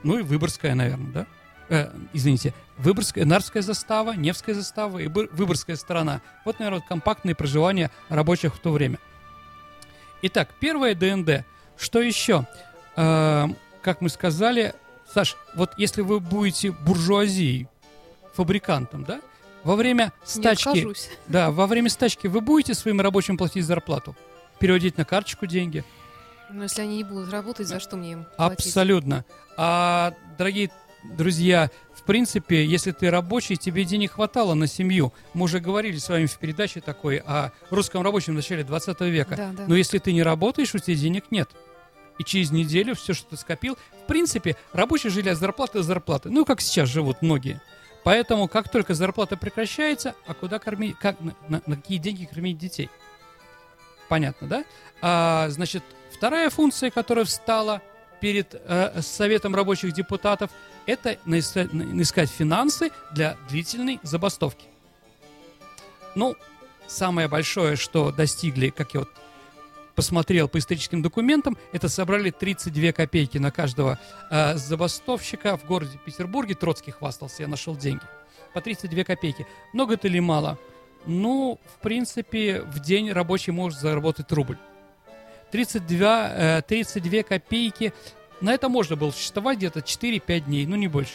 ну 0.04 0.20
и 0.20 0.22
Выборгская, 0.22 0.76
наверное, 0.76 1.12
да? 1.12 1.28
Э, 1.70 1.90
извините, 2.12 2.54
Выборгская, 2.78 3.26
Нарвская 3.26 3.64
застава, 3.64 4.12
Невская 4.14 4.54
застава 4.54 5.00
и 5.00 5.08
Выборгская 5.08 5.76
сторона. 5.78 6.22
Вот, 6.44 6.60
наверное, 6.60 6.80
вот 6.80 6.88
компактные 6.88 7.34
проживания 7.34 7.92
рабочих 8.10 8.56
в 8.56 8.60
то 8.60 8.72
время. 8.72 9.00
Итак, 10.22 10.50
первое 10.60 10.96
ДНД. 10.96 11.46
Что 11.78 12.02
еще? 12.02 12.46
Э, 12.98 13.48
как 13.82 14.02
мы 14.02 14.10
сказали, 14.10 14.76
Саш, 15.14 15.38
вот 15.56 15.72
если 15.78 16.02
вы 16.02 16.20
будете 16.20 16.72
буржуазией, 16.72 17.68
фабрикантом, 18.34 19.04
да, 19.04 19.22
во 19.64 19.76
время 19.76 20.12
стачки, 20.24 20.88
да, 21.28 21.52
во 21.52 21.68
время 21.68 21.90
стачки 21.90 22.28
вы 22.28 22.42
будете 22.42 22.74
своим 22.74 23.02
рабочим 23.02 23.38
платить 23.38 23.66
зарплату, 23.66 24.16
переводить 24.60 24.98
на 24.98 25.06
карточку 25.06 25.46
деньги, 25.46 25.84
Но 26.50 26.64
если 26.64 26.82
они 26.82 26.98
не 26.98 27.04
будут 27.04 27.32
работать, 27.32 27.68
за 27.68 27.80
что 27.80 27.98
мне 27.98 28.14
им 28.14 28.26
платить? 28.36 28.60
Абсолютно. 28.60 29.26
А, 29.58 30.14
дорогие 30.38 30.72
друзья, 31.04 31.70
в 31.96 32.04
принципе, 32.04 32.66
если 32.66 32.92
ты 32.92 33.10
рабочий, 33.10 33.56
тебе 33.56 33.86
денег 33.86 34.14
хватало 34.14 34.54
на 34.54 34.68
семью. 34.68 35.14
Мы 35.34 35.46
уже 35.46 35.60
говорили 35.60 35.98
с 35.98 36.10
вами 36.10 36.26
в 36.26 36.38
передаче 36.38 36.82
такой 36.82 37.18
о 37.18 37.52
русском 37.70 38.02
рабочем 38.02 38.34
в 38.34 38.38
начале 38.38 38.64
20 38.64 39.02
века. 39.02 39.36
Да, 39.36 39.52
да. 39.52 39.66
Но 39.68 39.76
если 39.76 39.98
ты 40.00 40.14
не 40.14 40.24
работаешь, 40.24 40.74
у 40.76 40.80
тебя 40.80 40.96
денег 40.96 41.26
нет. 41.32 41.50
И 42.20 42.24
через 42.24 42.52
неделю 42.52 42.96
все, 42.96 43.14
что 43.14 43.32
ты 43.32 43.38
скопил, 43.38 43.78
в 44.04 44.08
принципе, 44.08 44.56
рабочие 44.74 45.12
жили 45.12 45.30
от 45.30 45.38
зарплаты 45.38 45.80
до 45.80 45.84
зарплаты. 45.84 46.30
Ну, 46.30 46.46
как 46.46 46.62
сейчас 46.62 46.90
живут 46.90 47.22
многие. 47.22 47.62
Поэтому, 48.04 48.48
как 48.48 48.70
только 48.70 48.94
зарплата 48.94 49.38
прекращается, 49.38 50.16
а 50.26 50.34
куда 50.34 50.58
кормить, 50.60 50.98
как, 50.98 51.20
на, 51.22 51.36
на- 51.48 51.62
на 51.66 51.76
какие 51.76 51.98
деньги 52.00 52.26
кормить 52.26 52.58
детей? 52.58 52.90
Понятно, 54.10 54.48
да? 54.48 54.66
А, 55.02 55.48
значит, 55.50 55.84
вторая 56.12 56.50
функция, 56.50 56.90
которая 56.90 57.26
встала 57.26 57.82
перед 58.20 58.54
э, 58.54 59.02
Советом 59.02 59.56
рабочих 59.56 59.94
депутатов, 59.94 60.50
это 60.86 61.18
наиска- 61.26 61.70
на- 61.74 62.02
искать 62.02 62.30
финансы 62.30 62.92
для 63.12 63.38
длительной 63.50 64.00
забастовки. 64.04 64.66
Ну, 66.16 66.36
самое 66.88 67.28
большое, 67.28 67.76
что 67.76 68.12
достигли, 68.12 68.70
как 68.70 68.94
я 68.94 69.02
вот 69.02 69.10
посмотрел 70.02 70.48
по 70.48 70.58
историческим 70.58 71.04
документам, 71.04 71.56
это 71.74 71.88
собрали 71.88 72.32
32 72.32 72.92
копейки 72.92 73.38
на 73.38 73.52
каждого 73.52 74.00
э, 74.32 74.56
забастовщика 74.56 75.58
в 75.58 75.66
городе 75.68 76.00
Петербурге. 76.04 76.56
Троцкий 76.56 76.90
хвастался, 76.90 77.44
я 77.44 77.48
нашел 77.48 77.76
деньги. 77.76 78.02
По 78.56 78.62
32 78.62 79.04
копейки. 79.04 79.46
Много 79.74 79.94
это 79.94 80.08
или 80.08 80.18
мало? 80.18 80.58
Ну, 81.06 81.60
в 81.76 81.84
принципе, 81.84 82.62
в 82.64 82.80
день 82.80 83.12
рабочий 83.12 83.52
может 83.52 83.80
заработать 83.80 84.32
рубль. 84.32 84.58
32, 85.52 86.30
э, 86.34 86.62
32 86.64 87.22
копейки. 87.22 87.94
На 88.42 88.54
это 88.54 88.70
можно 88.70 88.96
было 88.96 89.12
существовать 89.12 89.60
где-то 89.60 89.82
4-5 89.82 90.40
дней, 90.46 90.66
ну 90.66 90.78
не 90.78 90.88
больше. 90.88 91.14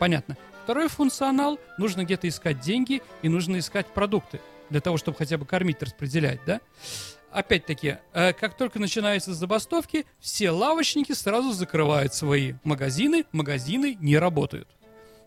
Понятно. 0.00 0.36
второй 0.64 0.88
функционал, 0.88 1.60
нужно 1.78 2.02
где-то 2.02 2.26
искать 2.26 2.58
деньги 2.58 3.02
и 3.22 3.28
нужно 3.28 3.60
искать 3.60 3.86
продукты 3.86 4.40
для 4.68 4.80
того, 4.80 4.96
чтобы 4.96 5.16
хотя 5.16 5.38
бы 5.38 5.46
кормить, 5.46 5.80
распределять, 5.80 6.40
да? 6.44 6.60
Опять-таки, 7.36 7.98
э, 8.14 8.32
как 8.32 8.56
только 8.56 8.78
начинаются 8.78 9.34
забастовки, 9.34 10.06
все 10.20 10.48
лавочники 10.48 11.12
сразу 11.12 11.52
закрывают 11.52 12.14
свои 12.14 12.54
магазины, 12.64 13.26
магазины 13.30 13.98
не 14.00 14.16
работают. 14.16 14.66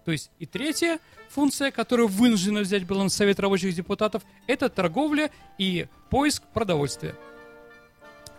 То 0.06 0.12
есть 0.12 0.32
и 0.40 0.48
третья 0.48 0.98
функция, 1.30 1.70
которую 1.70 2.08
вынуждены 2.08 2.62
взять 2.62 2.88
был 2.88 3.08
Совет 3.12 3.40
рабочих 3.40 3.76
депутатов, 3.76 4.24
это 4.48 4.70
торговля 4.70 5.30
и 5.60 5.86
поиск 6.10 6.42
продовольствия. 6.52 7.14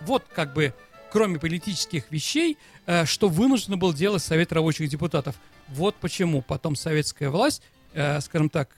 Вот 0.01 0.25
как 0.35 0.53
бы 0.53 0.75
кроме 1.13 1.39
политических 1.39 2.11
вещей, 2.11 2.59
э, 2.87 3.05
что 3.05 3.29
вынужден 3.29 3.79
был 3.79 3.93
делать 3.93 4.25
Совет 4.25 4.53
рабочих 4.53 4.89
депутатов. 4.89 5.37
Вот 5.69 5.95
почему 5.95 6.43
потом 6.43 6.75
советская 6.75 7.31
власть, 7.31 7.63
э, 7.93 8.21
скажем 8.21 8.49
так, 8.49 8.69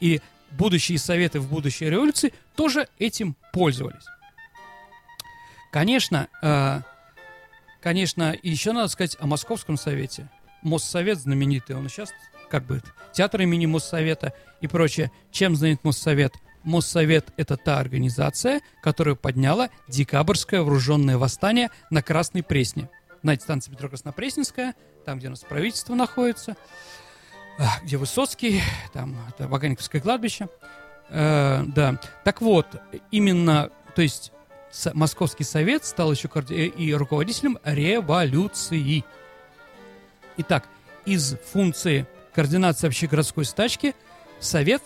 и 0.00 0.20
будущие 0.50 0.98
советы 0.98 1.40
в 1.40 1.48
будущей 1.48 1.86
революции 1.86 2.34
тоже 2.54 2.88
этим 2.98 3.34
пользовались. 3.54 4.04
Конечно, 5.70 6.28
э, 6.42 6.80
конечно, 7.80 8.34
еще 8.42 8.72
надо 8.72 8.88
сказать 8.88 9.16
о 9.20 9.26
Московском 9.26 9.76
совете. 9.76 10.28
Моссовет 10.62 11.18
знаменитый, 11.18 11.76
он 11.76 11.88
сейчас 11.88 12.10
как 12.50 12.64
бы 12.64 12.82
театр 13.12 13.42
имени 13.42 13.66
Моссовета 13.66 14.32
и 14.60 14.66
прочее. 14.66 15.12
Чем 15.30 15.54
знаменит 15.56 15.84
Моссовет? 15.84 16.34
Моссовет– 16.64 17.32
это 17.36 17.56
та 17.56 17.78
организация, 17.78 18.60
которая 18.82 19.14
подняла 19.14 19.70
декабрьское 19.86 20.60
вооруженное 20.60 21.16
восстание 21.16 21.70
на 21.90 22.02
Красной 22.02 22.42
Пресне. 22.42 22.90
Знаете, 23.22 23.44
станция 23.44 23.72
метро 23.72 23.88
Краснопресненская, 23.88 24.74
там, 25.04 25.18
где 25.18 25.28
у 25.28 25.30
нас 25.30 25.40
правительство 25.40 25.94
находится, 25.94 26.56
а, 27.58 27.80
где 27.82 27.96
Высоцкий, 27.96 28.62
там 28.92 29.16
это 29.28 29.48
Ваганьковское 29.48 30.00
кладбище. 30.00 30.48
Э, 31.10 31.64
да, 31.66 32.00
так 32.24 32.42
вот, 32.42 32.66
именно, 33.10 33.70
то 33.94 34.02
есть 34.02 34.32
Московский 34.94 35.44
совет 35.44 35.84
стал 35.84 36.12
еще 36.12 36.28
и 36.28 36.94
руководителем 36.94 37.58
революции. 37.64 39.04
Итак, 40.36 40.68
из 41.04 41.36
функции 41.52 42.06
координации 42.34 42.86
общегородской 42.86 43.44
стачки 43.44 43.94
Совет 44.40 44.82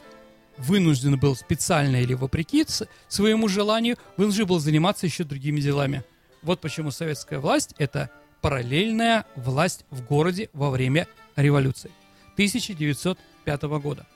вынужден 0.57 1.19
был 1.19 1.37
специально 1.37 1.97
или 1.97 2.15
вопреки 2.15 2.65
своему 3.09 3.49
желанию, 3.49 3.97
вынужден 4.17 4.47
был 4.47 4.61
заниматься 4.61 5.07
еще 5.07 5.25
другими 5.25 5.61
делами. 5.61 6.05
Вот 6.43 6.61
почему 6.61 6.91
советская 6.91 7.39
власть– 7.39 7.75
это 7.79 8.11
параллельная 8.41 9.27
власть 9.37 9.85
в 9.91 10.03
городе 10.05 10.51
во 10.53 10.71
время 10.71 11.07
революции 11.37 11.91
1905 12.35 13.63
года. 13.63 14.07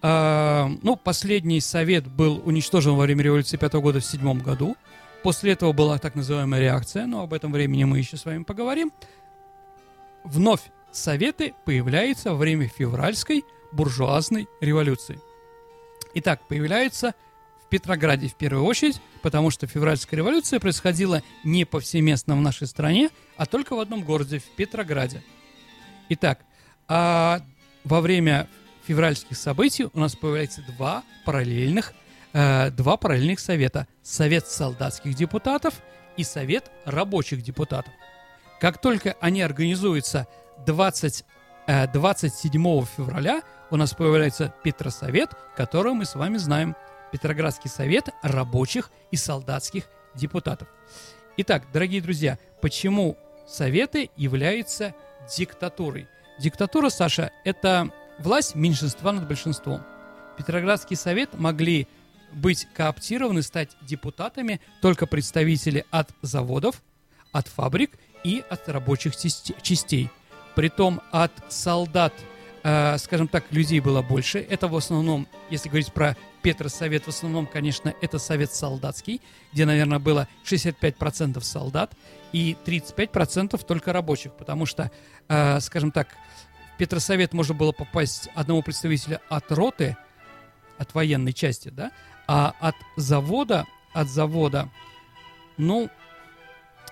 А, 0.00 0.68
ну, 0.82 0.96
последний 0.96 1.60
совет 1.60 2.08
был 2.08 2.42
уничтожен 2.44 2.94
во 2.94 3.04
время 3.04 3.22
революции 3.22 3.56
5 3.56 3.74
года 3.74 4.00
в 4.00 4.04
седьмом 4.04 4.40
году. 4.40 4.76
После 5.22 5.52
этого 5.52 5.72
была 5.72 5.98
так 5.98 6.14
называемая 6.14 6.60
реакция, 6.60 7.06
но 7.06 7.22
об 7.22 7.32
этом 7.32 7.52
времени 7.52 7.84
мы 7.84 7.98
еще 7.98 8.16
с 8.16 8.24
вами 8.24 8.42
поговорим. 8.42 8.92
Вновь 10.24 10.62
советы 10.90 11.54
появляются 11.64 12.30
во 12.30 12.36
время 12.36 12.68
февральской 12.68 13.44
буржуазной 13.72 14.48
революции– 14.60 15.18
Итак, 16.14 16.42
появляются 16.46 17.14
в 17.64 17.68
Петрограде 17.68 18.28
в 18.28 18.34
первую 18.34 18.64
очередь, 18.64 19.00
потому 19.22 19.50
что 19.50 19.66
февральская 19.66 20.18
революция 20.18 20.60
происходила 20.60 21.22
не 21.42 21.64
повсеместно 21.64 22.36
в 22.36 22.40
нашей 22.40 22.66
стране, 22.66 23.10
а 23.36 23.46
только 23.46 23.74
в 23.74 23.80
одном 23.80 24.04
городе, 24.04 24.38
в 24.40 24.44
Петрограде. 24.56 25.22
Итак, 26.10 26.40
а 26.86 27.40
во 27.84 28.00
время 28.00 28.48
февральских 28.86 29.38
событий 29.38 29.86
у 29.92 29.98
нас 29.98 30.14
появляется 30.14 30.62
два 30.62 31.02
параллельных, 31.24 31.94
э, 32.32 32.70
два 32.70 32.96
параллельных 32.96 33.40
совета. 33.40 33.86
Совет 34.02 34.46
солдатских 34.46 35.14
депутатов 35.14 35.74
и 36.16 36.24
Совет 36.24 36.70
рабочих 36.84 37.42
депутатов. 37.42 37.92
Как 38.60 38.80
только 38.80 39.16
они 39.20 39.42
организуются 39.42 40.26
20, 40.66 41.24
э, 41.66 41.88
27 41.88 42.84
февраля, 42.84 43.42
у 43.70 43.76
нас 43.76 43.94
появляется 43.94 44.54
Петросовет, 44.62 45.30
который 45.56 45.94
мы 45.94 46.04
с 46.04 46.14
вами 46.14 46.36
знаем. 46.36 46.76
Петроградский 47.10 47.68
совет 47.68 48.08
рабочих 48.22 48.90
и 49.10 49.16
солдатских 49.16 49.84
депутатов. 50.14 50.68
Итак, 51.36 51.64
дорогие 51.72 52.00
друзья, 52.00 52.38
почему 52.60 53.16
советы 53.46 54.10
являются 54.16 54.94
диктатурой? 55.36 56.08
Диктатура, 56.38 56.88
Саша, 56.88 57.30
это 57.44 57.90
власть 58.18 58.54
меньшинства 58.54 59.12
над 59.12 59.26
большинством. 59.26 59.82
Петроградский 60.36 60.96
совет 60.96 61.34
могли 61.34 61.88
быть 62.32 62.66
кооптированы, 62.74 63.42
стать 63.42 63.76
депутатами 63.82 64.60
только 64.80 65.06
представители 65.06 65.84
от 65.90 66.10
заводов, 66.22 66.82
от 67.32 67.48
фабрик 67.48 67.92
и 68.24 68.42
от 68.48 68.68
рабочих 68.68 69.14
частей. 69.16 70.10
Притом 70.54 71.00
от 71.10 71.32
солдат– 71.48 72.12
э, 72.62 72.98
скажем 72.98 73.28
так, 73.28 73.44
людей 73.50 73.80
было 73.80 74.02
больше. 74.02 74.38
Это 74.38 74.68
в 74.68 74.76
основном, 74.76 75.26
если 75.50 75.68
говорить 75.68 75.92
про 75.92 76.16
Петросовет, 76.42 77.04
в 77.04 77.08
основном, 77.08 77.46
конечно, 77.46 77.94
это 78.00 78.18
совет 78.18 78.52
солдатский, 78.52 79.20
где, 79.52 79.64
наверное, 79.64 79.98
было 79.98 80.28
65% 80.44 81.40
солдат 81.42 81.92
и 82.32 82.56
35% 82.64 83.64
только 83.64 83.92
рабочих, 83.92 84.32
потому 84.32 84.66
что, 84.66 84.90
э, 85.28 85.60
скажем 85.60 85.92
так, 85.92 86.08
в 86.74 86.78
Петросовет 86.78 87.32
можно 87.32 87.54
было 87.54 87.72
попасть 87.72 88.28
одного 88.34 88.62
представителя 88.62 89.20
от 89.28 89.50
роты, 89.52 89.96
от 90.78 90.94
военной 90.94 91.32
части, 91.32 91.68
да, 91.68 91.92
а 92.26 92.54
от 92.60 92.76
завода, 92.96 93.66
от 93.92 94.08
завода, 94.08 94.68
ну, 95.56 95.90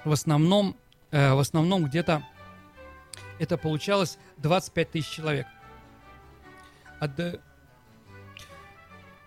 в 0.05 0.12
основном, 0.12 0.77
э, 1.11 1.33
в 1.33 1.38
основном 1.38 1.85
где-то 1.85 2.23
это 3.38 3.57
получалось 3.57 4.19
25 4.38 4.90
тысяч 4.90 5.09
человек– 5.09 5.47
от... 7.01 7.16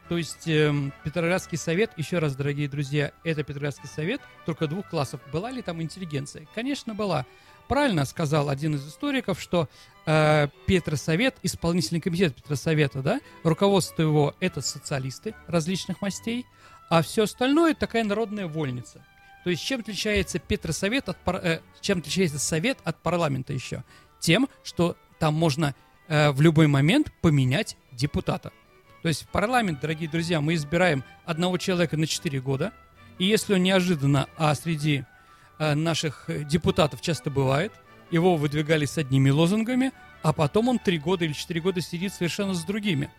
То 0.09 0.17
есть 0.17 0.47
э, 0.47 0.71
Петроградский 1.03 1.57
совет, 1.57 1.91
еще 1.97 2.19
раз, 2.19 2.35
дорогие 2.35 2.69
друзья, 2.69 3.11
это 3.23 3.43
Петроградский 3.43 3.89
совет 3.89 4.21
только 4.45 4.67
двух 4.67 4.89
классов. 4.89 5.19
Была 5.31 5.49
ли 5.49 5.61
там 5.61 5.81
интеллигенция? 5.81 6.47
Конечно, 6.53 6.93
была. 6.93 7.25
Правильно 7.67 8.05
сказал 8.05 8.49
один 8.49 8.75
из 8.75 8.87
историков, 8.87 9.39
что 9.39 9.69
э, 10.05 10.47
Петросовет, 10.67 11.35
исполнительный 11.43 12.01
комитет 12.01 12.35
Петросовета, 12.35 13.01
да, 13.01 13.21
руководство 13.43 14.01
его 14.01 14.35
это 14.39 14.61
социалисты 14.61 15.33
различных 15.47 16.01
мастей, 16.01 16.45
а 16.89 17.01
все 17.01 17.23
остальное 17.23 17.73
такая 17.73 18.03
народная 18.03 18.47
вольница. 18.47 19.03
То 19.43 19.49
есть 19.49 19.63
чем 19.63 19.81
отличается 19.81 20.39
Петросовет 20.39 21.09
от 21.09 21.17
э, 21.27 21.59
чем 21.81 21.99
отличается 21.99 22.39
совет 22.39 22.77
от 22.83 23.01
парламента 23.01 23.53
еще? 23.53 23.83
Тем, 24.19 24.47
что 24.63 24.95
там 25.19 25.33
можно 25.33 25.75
э, 26.07 26.31
в 26.31 26.41
любой 26.41 26.67
момент 26.67 27.11
поменять 27.21 27.77
депутата. 27.91 28.51
То 29.01 29.09
есть 29.09 29.23
в 29.23 29.27
парламент, 29.27 29.81
дорогие 29.81 30.09
друзья, 30.09 30.39
мы 30.39 30.53
избираем 30.55 31.03
одного 31.25 31.57
человека 31.57 31.97
на 31.97 32.07
4 32.07 32.39
года, 32.39 32.71
и 33.19 33.25
если 33.25 33.53
он 33.53 33.63
неожиданно, 33.63 34.27
а 34.37 34.55
среди 34.55 35.03
наших 35.59 36.29
депутатов 36.47 37.01
часто 37.01 37.29
бывает, 37.29 37.71
его 38.11 38.37
выдвигали 38.37 38.85
с 38.85 38.97
одними 38.97 39.29
лозунгами, 39.29 39.91
а 40.21 40.33
потом 40.33 40.69
он 40.69 40.79
3 40.79 40.99
года 40.99 41.25
или 41.25 41.33
4 41.33 41.61
года 41.61 41.81
сидит 41.81 42.13
совершенно 42.13 42.53
с 42.53 42.63
другими. 42.63 43.09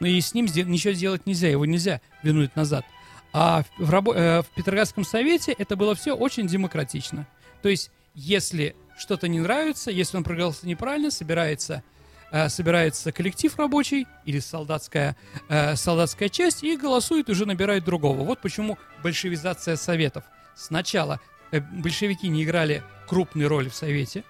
Но 0.00 0.06
и 0.06 0.20
с 0.20 0.34
ним 0.34 0.46
ничего 0.46 0.94
сделать 0.94 1.26
нельзя, 1.26 1.48
его 1.48 1.64
нельзя 1.64 2.00
вернуть 2.22 2.54
назад. 2.56 2.84
А 3.32 3.64
в, 3.78 3.90
рабо- 3.90 4.14
э, 4.14 4.42
в 4.42 4.46
Петроградском 4.54 5.04
совете 5.04 5.52
это 5.52 5.76
было 5.76 5.94
все 5.94 6.14
очень 6.14 6.46
демократично. 6.46 7.26
То 7.62 7.68
есть, 7.68 7.90
если 8.14 8.76
что-то 8.98 9.26
не 9.28 9.40
нравится, 9.40 9.90
если 9.90 10.16
он 10.16 10.24
проголосовал 10.24 10.68
неправильно, 10.68 11.10
собирается, 11.10 11.82
э, 12.30 12.48
собирается 12.48 13.10
коллектив 13.10 13.56
рабочий 13.56 14.06
или 14.26 14.38
солдатская, 14.38 15.16
э, 15.48 15.76
солдатская 15.76 16.28
часть 16.28 16.62
и 16.62 16.76
голосует, 16.76 17.30
уже 17.30 17.46
набирает 17.46 17.84
другого. 17.84 18.22
Вот 18.22 18.40
почему 18.40 18.78
большевизация 19.02 19.76
советов. 19.76 20.24
Сначала 20.54 21.20
э, 21.50 21.60
большевики 21.60 22.28
не 22.28 22.44
играли 22.44 22.82
крупной 23.06 23.46
роли 23.46 23.68
в 23.68 23.74
совете, 23.74 24.24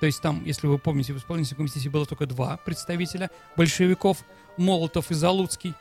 то 0.00 0.06
есть 0.06 0.20
там, 0.20 0.44
если 0.44 0.66
вы 0.66 0.78
помните, 0.78 1.12
в 1.12 1.18
исполнительном 1.18 1.58
комитете 1.66 1.90
было 1.90 2.06
только 2.06 2.26
два 2.26 2.56
представителя 2.58 3.30
большевиков, 3.56 4.18
Молотов 4.56 5.10
и 5.10 5.14
Залуцкий, 5.14 5.74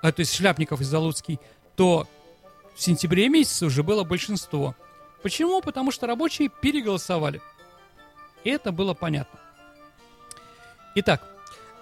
а, 0.00 0.12
то 0.12 0.20
есть 0.20 0.34
Шляпников 0.34 0.80
и 0.80 0.84
Залуцкий, 0.84 1.38
то 1.76 2.08
в 2.74 2.82
сентябре 2.82 3.28
месяце 3.28 3.66
уже 3.66 3.82
было 3.82 4.04
большинство. 4.04 4.74
Почему? 5.22 5.60
Потому 5.60 5.92
что 5.92 6.06
рабочие 6.06 6.48
переголосовали. 6.48 7.40
Это 8.44 8.72
было 8.72 8.94
понятно. 8.94 9.38
Итак, 10.96 11.22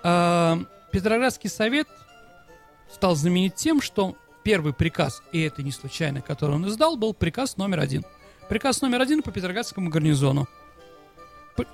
э, 0.02 0.56
Петроградский 0.92 1.48
совет 1.48 1.88
стал 2.92 3.14
знаменит 3.14 3.54
тем, 3.54 3.80
что 3.80 4.16
первый 4.42 4.72
приказ, 4.72 5.22
и 5.32 5.42
это 5.42 5.62
не 5.62 5.72
случайно, 5.72 6.20
который 6.20 6.56
он 6.56 6.68
издал, 6.68 6.96
был 6.96 7.14
приказ 7.14 7.56
номер 7.56 7.80
один. 7.80 8.04
Приказ 8.48 8.80
номер 8.82 9.00
один 9.00 9.22
по 9.22 9.30
Петроградскому 9.30 9.90
гарнизону, 9.90 10.48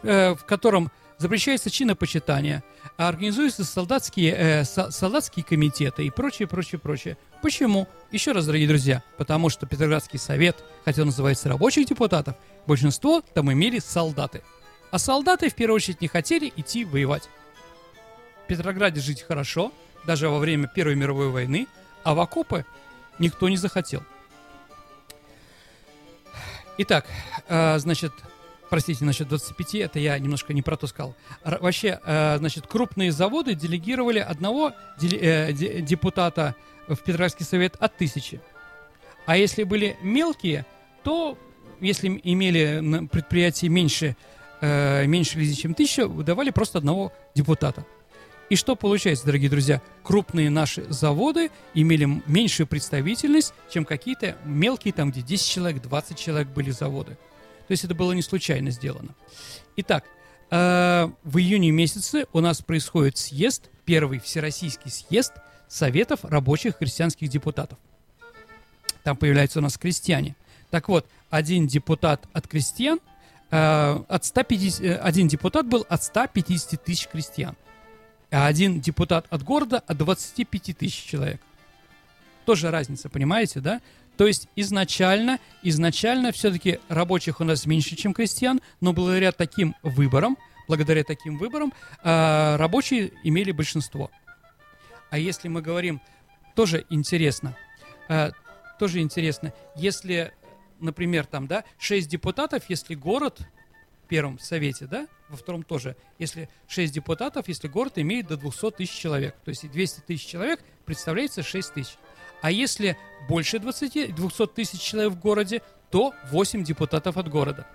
э, 0.02 0.34
в 0.34 0.44
котором 0.44 0.90
запрещается 1.18 1.70
чинопочитание, 1.70 2.62
а 2.98 3.08
организуются 3.08 3.64
солдатские, 3.64 4.34
э, 4.36 4.64
со- 4.64 4.90
солдатские 4.90 5.44
комитеты 5.44 6.04
и 6.04 6.10
прочее, 6.10 6.46
прочее, 6.46 6.78
прочее. 6.78 7.16
Почему? 7.42 7.88
Еще 8.12 8.32
раз, 8.32 8.46
дорогие 8.46 8.68
друзья, 8.68 9.02
потому 9.16 9.48
что 9.48 9.66
Петроградский 9.66 10.18
совет, 10.18 10.62
хотя 10.84 11.02
он 11.02 11.08
называется 11.08 11.48
рабочих 11.48 11.86
депутатов, 11.86 12.36
большинство 12.66 13.22
там 13.34 13.52
имели 13.52 13.78
солдаты. 13.78 14.42
А 14.90 14.98
солдаты 14.98 15.48
в 15.48 15.54
первую 15.54 15.76
очередь 15.76 16.00
не 16.00 16.08
хотели 16.08 16.52
идти 16.56 16.84
воевать. 16.84 17.28
В 18.44 18.48
Петрограде 18.48 19.00
жить 19.00 19.22
хорошо, 19.22 19.72
даже 20.06 20.28
во 20.28 20.38
время 20.38 20.68
Первой 20.68 20.94
мировой 20.94 21.30
войны, 21.30 21.66
а 22.06 22.14
в 22.14 22.20
окопы 22.20 22.64
никто 23.18 23.48
не 23.48 23.56
захотел. 23.56 24.00
Итак, 26.78 27.04
э, 27.48 27.78
значит, 27.80 28.12
простите, 28.70 29.04
насчет 29.04 29.26
25, 29.26 29.74
это 29.74 29.98
я 29.98 30.16
немножко 30.16 30.54
не 30.54 30.62
про 30.62 30.76
то 30.76 30.86
сказал. 30.86 31.16
Вообще, 31.42 31.98
э, 32.04 32.36
значит, 32.38 32.68
крупные 32.68 33.10
заводы 33.10 33.56
делегировали 33.56 34.20
одного 34.20 34.72
э, 35.02 35.52
де- 35.52 35.80
депутата 35.80 36.54
в 36.86 36.94
Петроградский 36.94 37.44
совет 37.44 37.74
от 37.80 37.96
тысячи. 37.96 38.40
А 39.26 39.36
если 39.36 39.64
были 39.64 39.96
мелкие, 40.00 40.64
то 41.02 41.36
если 41.80 42.20
имели 42.22 42.78
на 42.78 43.08
меньше, 43.68 44.16
меньше 44.62 45.38
людей, 45.38 45.56
чем 45.56 45.74
тысяча, 45.74 46.06
выдавали 46.06 46.50
просто 46.50 46.78
одного 46.78 47.12
депутата. 47.34 47.84
И 48.48 48.54
что 48.54 48.76
получается, 48.76 49.26
дорогие 49.26 49.50
друзья? 49.50 49.82
Крупные 50.04 50.50
наши 50.50 50.84
заводы 50.92 51.50
имели 51.74 52.22
меньшую 52.26 52.68
представительность, 52.68 53.52
чем 53.70 53.84
какие-то 53.84 54.36
мелкие, 54.44 54.94
там, 54.94 55.10
где 55.10 55.20
10 55.20 55.48
человек, 55.48 55.82
20 55.82 56.16
человек 56.16 56.48
были 56.48 56.70
заводы. 56.70 57.16
То 57.66 57.72
есть 57.72 57.84
это 57.84 57.94
было 57.94 58.12
не 58.12 58.22
случайно 58.22 58.70
сделано. 58.70 59.16
Итак, 59.76 60.04
э, 60.50 61.08
в 61.24 61.38
июне 61.38 61.72
месяце 61.72 62.26
у 62.32 62.40
нас 62.40 62.62
происходит 62.62 63.18
съезд, 63.18 63.68
первый 63.84 64.20
всероссийский 64.20 64.90
съезд 64.90 65.32
Советов 65.68 66.20
рабочих 66.22 66.76
христианских 66.76 67.28
депутатов. 67.28 67.78
Там 69.02 69.16
появляются 69.16 69.58
у 69.58 69.62
нас 69.62 69.76
крестьяне. 69.76 70.36
Так 70.70 70.88
вот, 70.88 71.06
один 71.30 71.66
депутат 71.66 72.28
от 72.32 72.46
крестьян, 72.46 73.00
э, 73.50 73.98
от 74.08 74.24
150, 74.24 74.80
э, 74.84 74.94
один 74.96 75.26
депутат 75.26 75.66
был 75.66 75.84
от 75.88 76.04
150 76.04 76.84
тысяч 76.84 77.08
крестьян, 77.08 77.56
а 78.30 78.46
один 78.46 78.80
депутат 78.80 79.26
от 79.30 79.42
города 79.42 79.82
от 79.86 79.96
25 79.96 80.76
тысяч 80.76 81.04
человек. 81.04 81.40
Тоже 82.44 82.70
разница, 82.70 83.08
понимаете, 83.08 83.60
да? 83.60 83.80
То 84.16 84.26
есть 84.26 84.48
изначально, 84.56 85.38
изначально 85.62 86.32
все-таки 86.32 86.80
рабочих 86.88 87.40
у 87.40 87.44
нас 87.44 87.66
меньше, 87.66 87.96
чем 87.96 88.14
крестьян, 88.14 88.60
но 88.80 88.92
благодаря 88.92 89.32
таким 89.32 89.74
выборам, 89.82 90.38
благодаря 90.68 91.04
таким 91.04 91.38
выборам 91.38 91.72
э, 92.02 92.56
рабочие 92.56 93.12
имели 93.24 93.52
большинство. 93.52 94.10
А 95.10 95.18
если 95.18 95.48
мы 95.48 95.60
говорим, 95.60 96.00
тоже 96.54 96.86
интересно, 96.88 97.56
э, 98.08 98.30
тоже 98.78 99.00
интересно, 99.00 99.52
если, 99.76 100.32
например, 100.80 101.26
там, 101.26 101.46
да, 101.46 101.64
6 101.78 102.08
депутатов, 102.08 102.64
если 102.68 102.94
город 102.94 103.40
первом 104.06 104.38
совете, 104.38 104.86
да, 104.86 105.06
во 105.28 105.36
втором 105.36 105.62
тоже, 105.62 105.96
если 106.18 106.48
6 106.68 106.92
депутатов, 106.92 107.48
если 107.48 107.68
город 107.68 107.98
имеет 107.98 108.26
до 108.28 108.36
200 108.36 108.70
тысяч 108.72 108.92
человек, 108.92 109.34
то 109.44 109.50
есть 109.50 109.64
и 109.64 109.68
200 109.68 110.00
тысяч 110.00 110.26
человек 110.26 110.60
представляется 110.84 111.42
6 111.42 111.74
тысяч. 111.74 111.96
А 112.42 112.50
если 112.50 112.96
больше 113.28 113.58
20, 113.58 114.14
200 114.14 114.46
тысяч 114.48 114.80
человек 114.80 115.12
в 115.12 115.20
городе, 115.20 115.62
то 115.90 116.14
8 116.30 116.64
депутатов 116.64 117.16
от 117.16 117.28
города. 117.28 117.66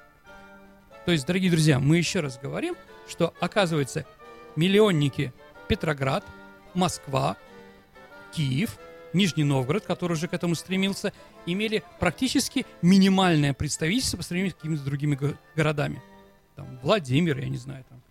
То 1.06 1.12
есть, 1.12 1.26
дорогие 1.26 1.50
друзья, 1.50 1.80
мы 1.80 1.98
еще 1.98 2.20
раз 2.20 2.38
говорим, 2.38 2.76
что, 3.10 3.34
оказывается, 3.40 4.06
миллионники 4.56 5.34
Петроград, 5.68 6.24
Москва, 6.74 7.38
Киев, 8.34 8.78
Нижний 9.14 9.44
Новгород, 9.44 9.84
который 9.84 10.14
уже 10.14 10.28
к 10.28 10.34
этому 10.34 10.56
стремился, 10.56 11.12
имели 11.46 11.84
практически 12.00 12.66
минимальное 12.82 13.54
представительство 13.54 14.18
по 14.18 14.24
сравнению 14.24 14.52
с 14.52 14.56
какими-то 14.56 14.84
другими 14.84 15.16
го- 15.16 15.38
городами. 15.56 16.02
Там, 16.64 16.80
Владимир, 16.82 17.40
я 17.40 17.50
не 17.50 17.58
знаю, 17.58 17.84
там, 17.90 18.02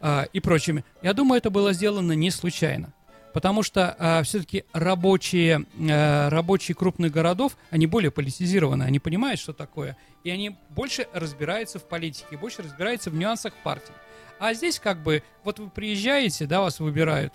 а, 0.00 0.22
и 0.32 0.40
прочими. 0.40 0.84
Я 1.02 1.12
думаю, 1.12 1.38
это 1.38 1.50
было 1.50 1.72
сделано 1.72 2.12
не 2.12 2.30
случайно. 2.30 2.92
Потому 3.32 3.62
что 3.62 4.22
все-таки 4.24 4.64
рабочие, 4.72 5.66
э, 5.78 6.28
рабочие 6.30 6.74
крупных 6.74 7.12
городов, 7.12 7.58
они 7.68 7.86
более 7.86 8.10
политизированы, 8.10 8.84
они 8.84 8.98
понимают, 8.98 9.38
что 9.38 9.52
такое, 9.52 9.98
и 10.24 10.30
они 10.30 10.56
больше 10.70 11.06
разбираются 11.12 11.78
в 11.78 11.84
политике, 11.84 12.38
больше 12.38 12.62
разбираются 12.62 13.10
в 13.10 13.14
нюансах 13.14 13.52
партии. 13.62 13.92
А 14.38 14.54
здесь 14.54 14.80
как 14.80 15.02
бы, 15.02 15.22
вот 15.44 15.58
вы 15.58 15.68
приезжаете, 15.68 16.46
да, 16.46 16.62
вас 16.62 16.80
выбирают, 16.80 17.34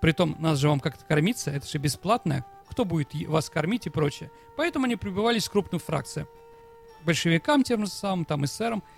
Притом, 0.00 0.36
нас 0.38 0.58
же 0.58 0.68
вам 0.68 0.80
как-то 0.80 1.04
кормиться, 1.04 1.50
это 1.50 1.66
же 1.66 1.78
бесплатно. 1.78 2.44
Кто 2.70 2.84
будет 2.84 3.14
вас 3.26 3.50
кормить 3.50 3.86
и 3.86 3.90
прочее. 3.90 4.30
Поэтому 4.56 4.84
они 4.84 4.96
прибивались 4.96 5.48
в 5.48 5.50
крупную 5.50 5.80
фракцию. 5.80 6.28
Большевикам 7.04 7.64
тем 7.64 7.84
же 7.84 7.90
самым, 7.90 8.24
там, 8.24 8.44
эсерам. 8.44 8.82
И 8.82 8.97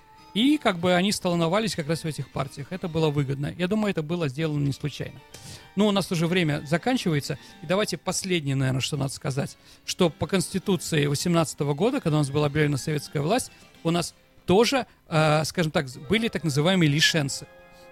как 0.59 0.79
бы 0.79 0.95
они 0.95 1.12
столоновались 1.12 1.75
как 1.75 1.88
раз 1.88 2.05
в 2.05 2.07
этих 2.07 2.31
партиях. 2.31 2.69
Это 2.71 2.88
было 2.88 3.11
выгодно. 3.11 3.55
Я 3.59 3.66
думаю, 3.66 3.90
это 3.90 4.03
было 4.03 4.29
сделано 4.29 4.64
не 4.64 4.73
случайно. 4.73 5.21
Ну, 5.77 5.87
у 5.87 5.90
нас 5.93 6.11
уже 6.11 6.27
время 6.27 6.62
заканчивается. 6.66 7.38
И 7.62 7.66
давайте 7.66 7.97
последнее, 7.97 8.57
наверное, 8.57 8.81
что 8.81 8.97
надо 8.97 9.12
сказать. 9.12 9.57
Что 9.85 10.11
по 10.11 10.27
Конституции 10.27 11.07
18 11.07 11.61
года, 11.61 12.01
когда 12.01 12.19
у 12.19 12.21
нас 12.21 12.31
была 12.31 12.47
объявлена 12.47 12.77
советская 12.77 13.23
власть, 13.23 13.51
у 13.83 13.90
нас 13.90 14.14
тоже, 14.47 14.87
э, 15.09 15.45
скажем 15.45 15.71
так, 15.71 15.87
были 16.09 16.29
так 16.29 16.45
называемые 16.45 16.90
лишенцы. 16.90 17.47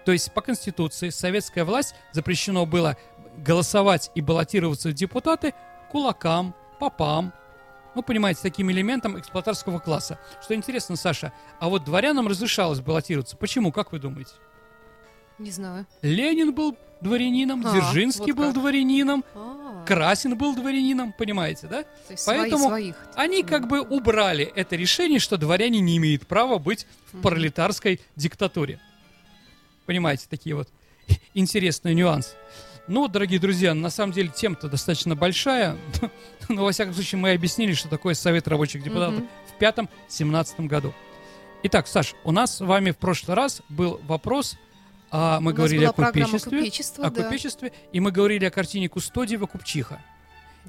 То 0.05 0.13
есть 0.13 0.33
по 0.33 0.41
Конституции 0.41 1.11
советская 1.11 1.65
власть 1.65 1.95
запрещено 2.13 2.67
было 2.67 2.97
голосовать 3.45 4.11
и 4.15 4.21
баллотироваться 4.21 4.89
в 4.89 4.93
депутаты 4.93 5.55
кулакам, 5.91 6.55
попам, 6.81 7.33
ну, 7.95 8.03
понимаете, 8.03 8.41
таким 8.43 8.71
элементом 8.71 9.19
эксплуатарского 9.19 9.79
класса. 9.79 10.19
Что 10.43 10.55
интересно, 10.55 10.97
Саша, 10.97 11.33
а 11.61 11.69
вот 11.69 11.85
дворянам 11.85 12.29
разрешалось 12.29 12.81
баллотироваться. 12.81 13.37
Почему, 13.37 13.73
как 13.73 13.93
вы 13.93 13.99
думаете? 13.99 14.33
Не 15.39 15.51
знаю. 15.51 15.87
Ленин 16.03 16.53
был 16.53 16.77
дворянином, 17.01 17.65
А, 17.67 17.71
Дзержинский 17.73 18.33
вот 18.33 18.37
был 18.37 18.47
как. 18.53 18.55
дворянином, 18.55 19.25
А, 19.35 19.85
Красин 19.87 20.37
был 20.37 20.55
дворянином, 20.57 21.13
понимаете, 21.13 21.69
да? 21.69 21.83
то 21.85 21.89
есть 22.11 22.27
поэтому 22.27 22.69
свои, 22.69 22.93
своих. 22.93 22.97
Они 23.15 23.43
как 23.45 23.69
бы 23.69 23.81
убрали 23.81 24.45
это 24.57 24.75
решение, 24.75 25.21
что 25.21 25.37
дворяне 25.37 25.81
не 25.81 25.97
имеют 25.97 26.27
права 26.27 26.59
быть 26.59 26.87
в 27.13 27.21
пролетарской 27.23 28.01
диктатуре. 28.17 28.81
Понимаете, 29.87 30.27
такие 30.29 30.57
вот 30.57 30.69
интересные 31.35 31.95
нюансы. 31.95 32.35
Ну, 32.89 33.07
дорогие 33.07 33.39
друзья, 33.39 33.75
на 33.75 33.91
самом 33.91 34.13
деле 34.15 34.31
тема-то 34.35 34.69
достаточно 34.69 35.15
большая. 35.15 35.77
Но, 36.49 36.65
во 36.65 36.73
всяком 36.73 36.95
случае, 36.95 37.21
мы 37.21 37.33
объяснили, 37.33 37.75
что 37.75 37.89
такое 37.89 38.15
Совет 38.15 38.49
рабочих 38.49 38.83
депутатов 38.83 39.19
Мгм. 39.21 39.29
в 39.55 39.59
пятом-семнадцатом 39.59 40.69
году. 40.69 40.95
Итак, 41.65 41.87
Саш, 41.87 42.15
у 42.25 42.33
нас 42.33 42.57
с 42.57 42.61
вами 42.61 42.93
в 42.93 42.97
прошлый 42.97 43.37
раз 43.37 43.61
был 43.69 44.01
вопрос, 44.05 44.57
а, 45.11 45.39
мы 45.41 45.53
У 45.53 45.55
говорили 45.55 45.85
о 45.85 45.93
купечестве, 45.93 46.59
«Купечество», 46.59 47.07
о 47.07 47.11
да. 47.11 47.25
купечестве, 47.25 47.73
и 47.93 48.01
мы 48.01 48.11
говорили 48.11 48.47
о 48.47 48.51
картине 48.51 48.89
Кустодиева 48.89 49.47
«Купчиха». 49.47 50.01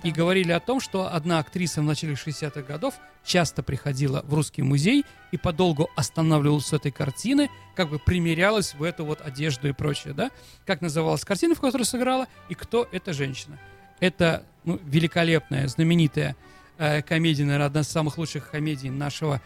И 0.04 0.12
говорили 0.12 0.52
о 0.52 0.60
том, 0.60 0.80
что 0.80 1.14
одна 1.14 1.40
актриса 1.40 1.82
в 1.82 1.84
начале 1.84 2.14
60-х 2.14 2.62
годов 2.62 2.96
часто 3.26 3.64
приходила 3.64 4.22
в 4.26 4.34
русский 4.34 4.62
музей 4.62 5.06
и 5.32 5.38
подолгу 5.38 5.90
останавливалась 5.96 6.68
с 6.68 6.74
этой 6.74 6.92
картины, 6.92 7.50
как 7.76 7.90
бы 7.90 8.00
примерялась 8.00 8.74
в 8.74 8.84
эту 8.84 9.06
вот 9.06 9.22
одежду 9.22 9.68
и 9.68 9.74
прочее, 9.74 10.14
да? 10.14 10.32
Как 10.66 10.82
называлась 10.82 11.26
картина, 11.26 11.54
в 11.54 11.60
которой 11.60 11.84
сыграла, 11.84 12.28
и 12.48 12.56
кто 12.56 12.88
эта 12.92 13.12
женщина? 13.12 13.60
Это 14.00 14.44
ну, 14.64 14.80
великолепная, 14.86 15.68
знаменитая 15.68 16.36
э, 16.78 17.02
комедия, 17.02 17.44
наверное, 17.44 17.68
одна 17.68 17.82
из 17.82 17.90
самых 17.90 18.18
лучших 18.18 18.50
комедий 18.50 18.90
нашего 18.90 19.42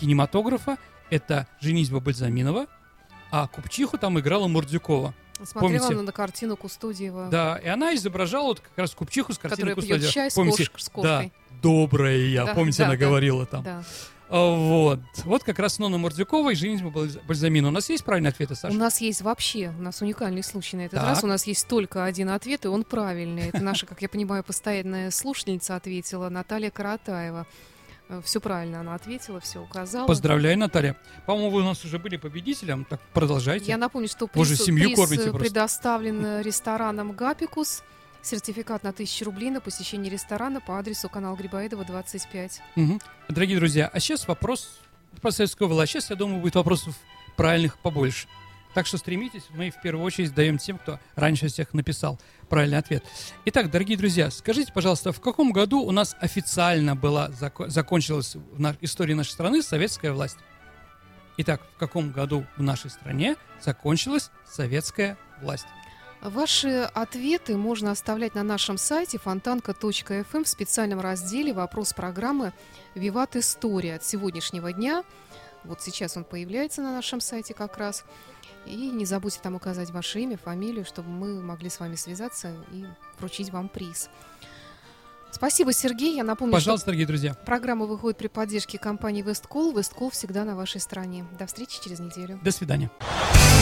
кинематографа. 0.00 0.78
Это 1.10 1.46
«Женитьба 1.60 2.00
Бальзаминова», 2.00 2.66
а 3.30 3.46
Купчиху 3.46 3.98
там 3.98 4.18
играла 4.18 4.48
Мурдюкова. 4.48 5.14
Смотрела 5.44 5.78
помните? 5.78 5.94
она 5.94 6.02
на 6.02 6.12
картину 6.12 6.56
Кустудиева, 6.56 7.28
Да, 7.30 7.60
и 7.62 7.68
она 7.68 7.94
изображала 7.94 8.44
вот 8.48 8.60
как 8.60 8.72
раз 8.76 8.94
Купчиху 8.94 9.32
с 9.32 9.38
картины 9.38 9.70
которая 9.74 9.98
пьет 10.00 10.10
чай 10.10 10.30
с, 10.30 10.34
Помните? 10.34 10.64
кош- 10.64 10.80
с 10.80 10.88
кошкой. 10.88 11.02
Да, 11.02 11.60
добрая 11.62 12.16
я, 12.16 12.44
Да, 12.46 12.54
помните, 12.54 12.78
да, 12.78 12.84
она 12.86 12.94
да. 12.94 12.98
говорила 13.06 13.46
там. 13.46 13.62
Да. 13.62 13.82
А, 14.30 14.54
Вот. 14.54 15.00
Вот 15.24 15.42
как 15.42 15.58
раз 15.58 15.78
Нона 15.78 15.96
Мордюкова 15.96 16.50
и 16.50 16.54
женитьба 16.54 16.90
Бальз- 16.90 17.18
Бальзамина. 17.26 17.68
У 17.68 17.70
нас 17.70 17.88
есть 17.88 18.04
правильные 18.04 18.28
ответы, 18.30 18.54
Саша? 18.56 18.74
У 18.74 18.78
нас 18.78 19.00
есть 19.00 19.22
вообще, 19.22 19.72
у 19.78 19.82
нас 19.82 20.02
уникальный 20.02 20.42
случай 20.42 20.76
на 20.76 20.82
этот 20.82 20.98
Так. 21.00 21.08
раз. 21.08 21.24
У 21.24 21.26
нас 21.26 21.46
есть 21.46 21.66
только 21.66 22.04
один 22.04 22.28
ответ, 22.30 22.64
и 22.66 22.68
он 22.68 22.84
правильный. 22.84 23.48
Это 23.48 23.62
наша, 23.62 23.86
как 23.86 24.02
я 24.02 24.08
понимаю, 24.08 24.44
постоянная 24.44 25.10
слушательница 25.10 25.76
ответила, 25.76 26.28
Наталья 26.28 26.70
Каратаева. 26.70 27.46
Все 28.22 28.40
правильно 28.40 28.80
она 28.80 28.94
ответила, 28.94 29.38
все 29.40 29.62
указала. 29.62 30.06
Поздравляю, 30.06 30.58
Наталья. 30.58 30.96
По-моему, 31.26 31.50
вы 31.50 31.60
у 31.60 31.64
нас 31.64 31.84
уже 31.84 31.98
были 31.98 32.16
победителем. 32.16 32.86
Так 32.88 33.00
продолжайте. 33.12 33.66
Я 33.66 33.76
напомню, 33.76 34.08
что 34.08 34.28
Вы 34.32 34.44
же 34.44 34.56
приз, 34.56 34.64
семью 34.66 34.88
приз, 34.88 34.98
кормите 34.98 35.22
э, 35.24 35.30
просто. 35.30 35.44
предоставлен 35.44 36.24
э, 36.24 36.42
рестораном 36.42 37.12
«Гапикус». 37.12 37.82
Сертификат 38.22 38.82
на 38.82 38.90
1000 38.90 39.24
рублей 39.24 39.50
на 39.50 39.60
посещение 39.60 40.10
ресторана 40.12 40.60
по 40.60 40.78
адресу 40.78 41.08
канал 41.08 41.36
Грибоедова, 41.36 41.84
25. 41.84 42.60
Мгм. 42.76 43.00
Дорогие 43.28 43.58
друзья, 43.58 43.88
а 43.92 44.00
сейчас 44.00 44.26
вопрос 44.26 44.78
по 45.22 45.30
советской 45.30 45.68
власти. 45.68 45.92
Сейчас, 45.92 46.10
я 46.10 46.16
думаю, 46.16 46.40
будет 46.40 46.54
вопросов 46.56 46.94
правильных 47.36 47.78
побольше. 47.78 48.26
Так 48.74 48.86
что 48.86 48.98
стремитесь, 48.98 49.44
мы 49.50 49.70
в 49.70 49.80
первую 49.80 50.04
очередь 50.04 50.34
даем 50.34 50.58
тем, 50.58 50.78
кто 50.78 50.98
раньше 51.14 51.48
всех 51.48 51.74
написал 51.74 52.18
правильный 52.48 52.78
ответ. 52.78 53.04
Итак, 53.44 53.70
дорогие 53.70 53.96
друзья, 53.96 54.30
скажите, 54.30 54.72
пожалуйста, 54.72 55.12
в 55.12 55.20
каком 55.20 55.52
году 55.52 55.80
у 55.80 55.90
нас 55.90 56.16
официально 56.20 56.96
была, 56.96 57.28
зако- 57.28 57.68
закончилась 57.68 58.34
в 58.34 58.60
на- 58.60 58.76
истории 58.80 59.14
нашей 59.14 59.30
страны 59.30 59.62
советская 59.62 60.12
власть? 60.12 60.38
Итак, 61.36 61.62
в 61.76 61.78
каком 61.78 62.10
году 62.10 62.44
в 62.56 62.62
нашей 62.62 62.90
стране 62.90 63.36
закончилась 63.60 64.30
советская 64.44 65.16
власть? 65.40 65.66
Ваши 66.20 66.90
ответы 66.94 67.56
можно 67.56 67.92
оставлять 67.92 68.34
на 68.34 68.42
нашем 68.42 68.76
сайте 68.76 69.18
фонтанка.фм 69.18 70.42
в 70.42 70.48
специальном 70.48 71.00
разделе 71.00 71.52
«Вопрос 71.52 71.92
программы 71.92 72.52
«Виват 72.96 73.36
История» 73.36 73.94
от 73.96 74.04
сегодняшнего 74.04 74.72
дня. 74.72 75.04
Вот 75.62 75.80
сейчас 75.80 76.16
он 76.16 76.24
появляется 76.24 76.82
на 76.82 76.92
нашем 76.92 77.20
сайте 77.20 77.54
как 77.54 77.78
раз. 77.78 78.04
И 78.68 78.90
не 78.90 79.04
забудьте 79.04 79.40
там 79.42 79.54
указать 79.54 79.90
ваше 79.90 80.20
имя, 80.20 80.36
фамилию, 80.36 80.84
чтобы 80.84 81.08
мы 81.10 81.40
могли 81.40 81.70
с 81.70 81.80
вами 81.80 81.96
связаться 81.96 82.54
и 82.72 82.84
вручить 83.18 83.50
вам 83.50 83.68
приз. 83.68 84.08
Спасибо, 85.30 85.72
Сергей. 85.74 86.16
Я 86.16 86.24
напомню, 86.24 86.54
Пожалуйста, 86.54 86.86
дорогие 86.86 87.06
друзья. 87.06 87.32
что 87.34 87.42
программа 87.44 87.84
выходит 87.84 88.16
при 88.16 88.28
поддержке 88.28 88.78
компании 88.78 89.22
Весткол. 89.22 89.76
Весткол 89.76 90.10
всегда 90.10 90.44
на 90.44 90.56
вашей 90.56 90.80
стороне. 90.80 91.26
До 91.38 91.46
встречи 91.46 91.82
через 91.82 92.00
неделю. 92.00 92.40
До 92.42 92.50
свидания. 92.50 92.90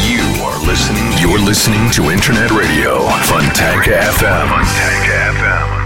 You 0.03 0.23
are 0.45 0.59
listening. 0.65 1.11
You're 1.21 1.45
listening 1.45 1.91
to 1.91 2.11
Internet 2.13 2.51
Radio 2.53 3.09
Fontanka 3.25 4.01
FM. 4.13 4.49
Fontanka 4.49 5.33
FM. 5.41 5.86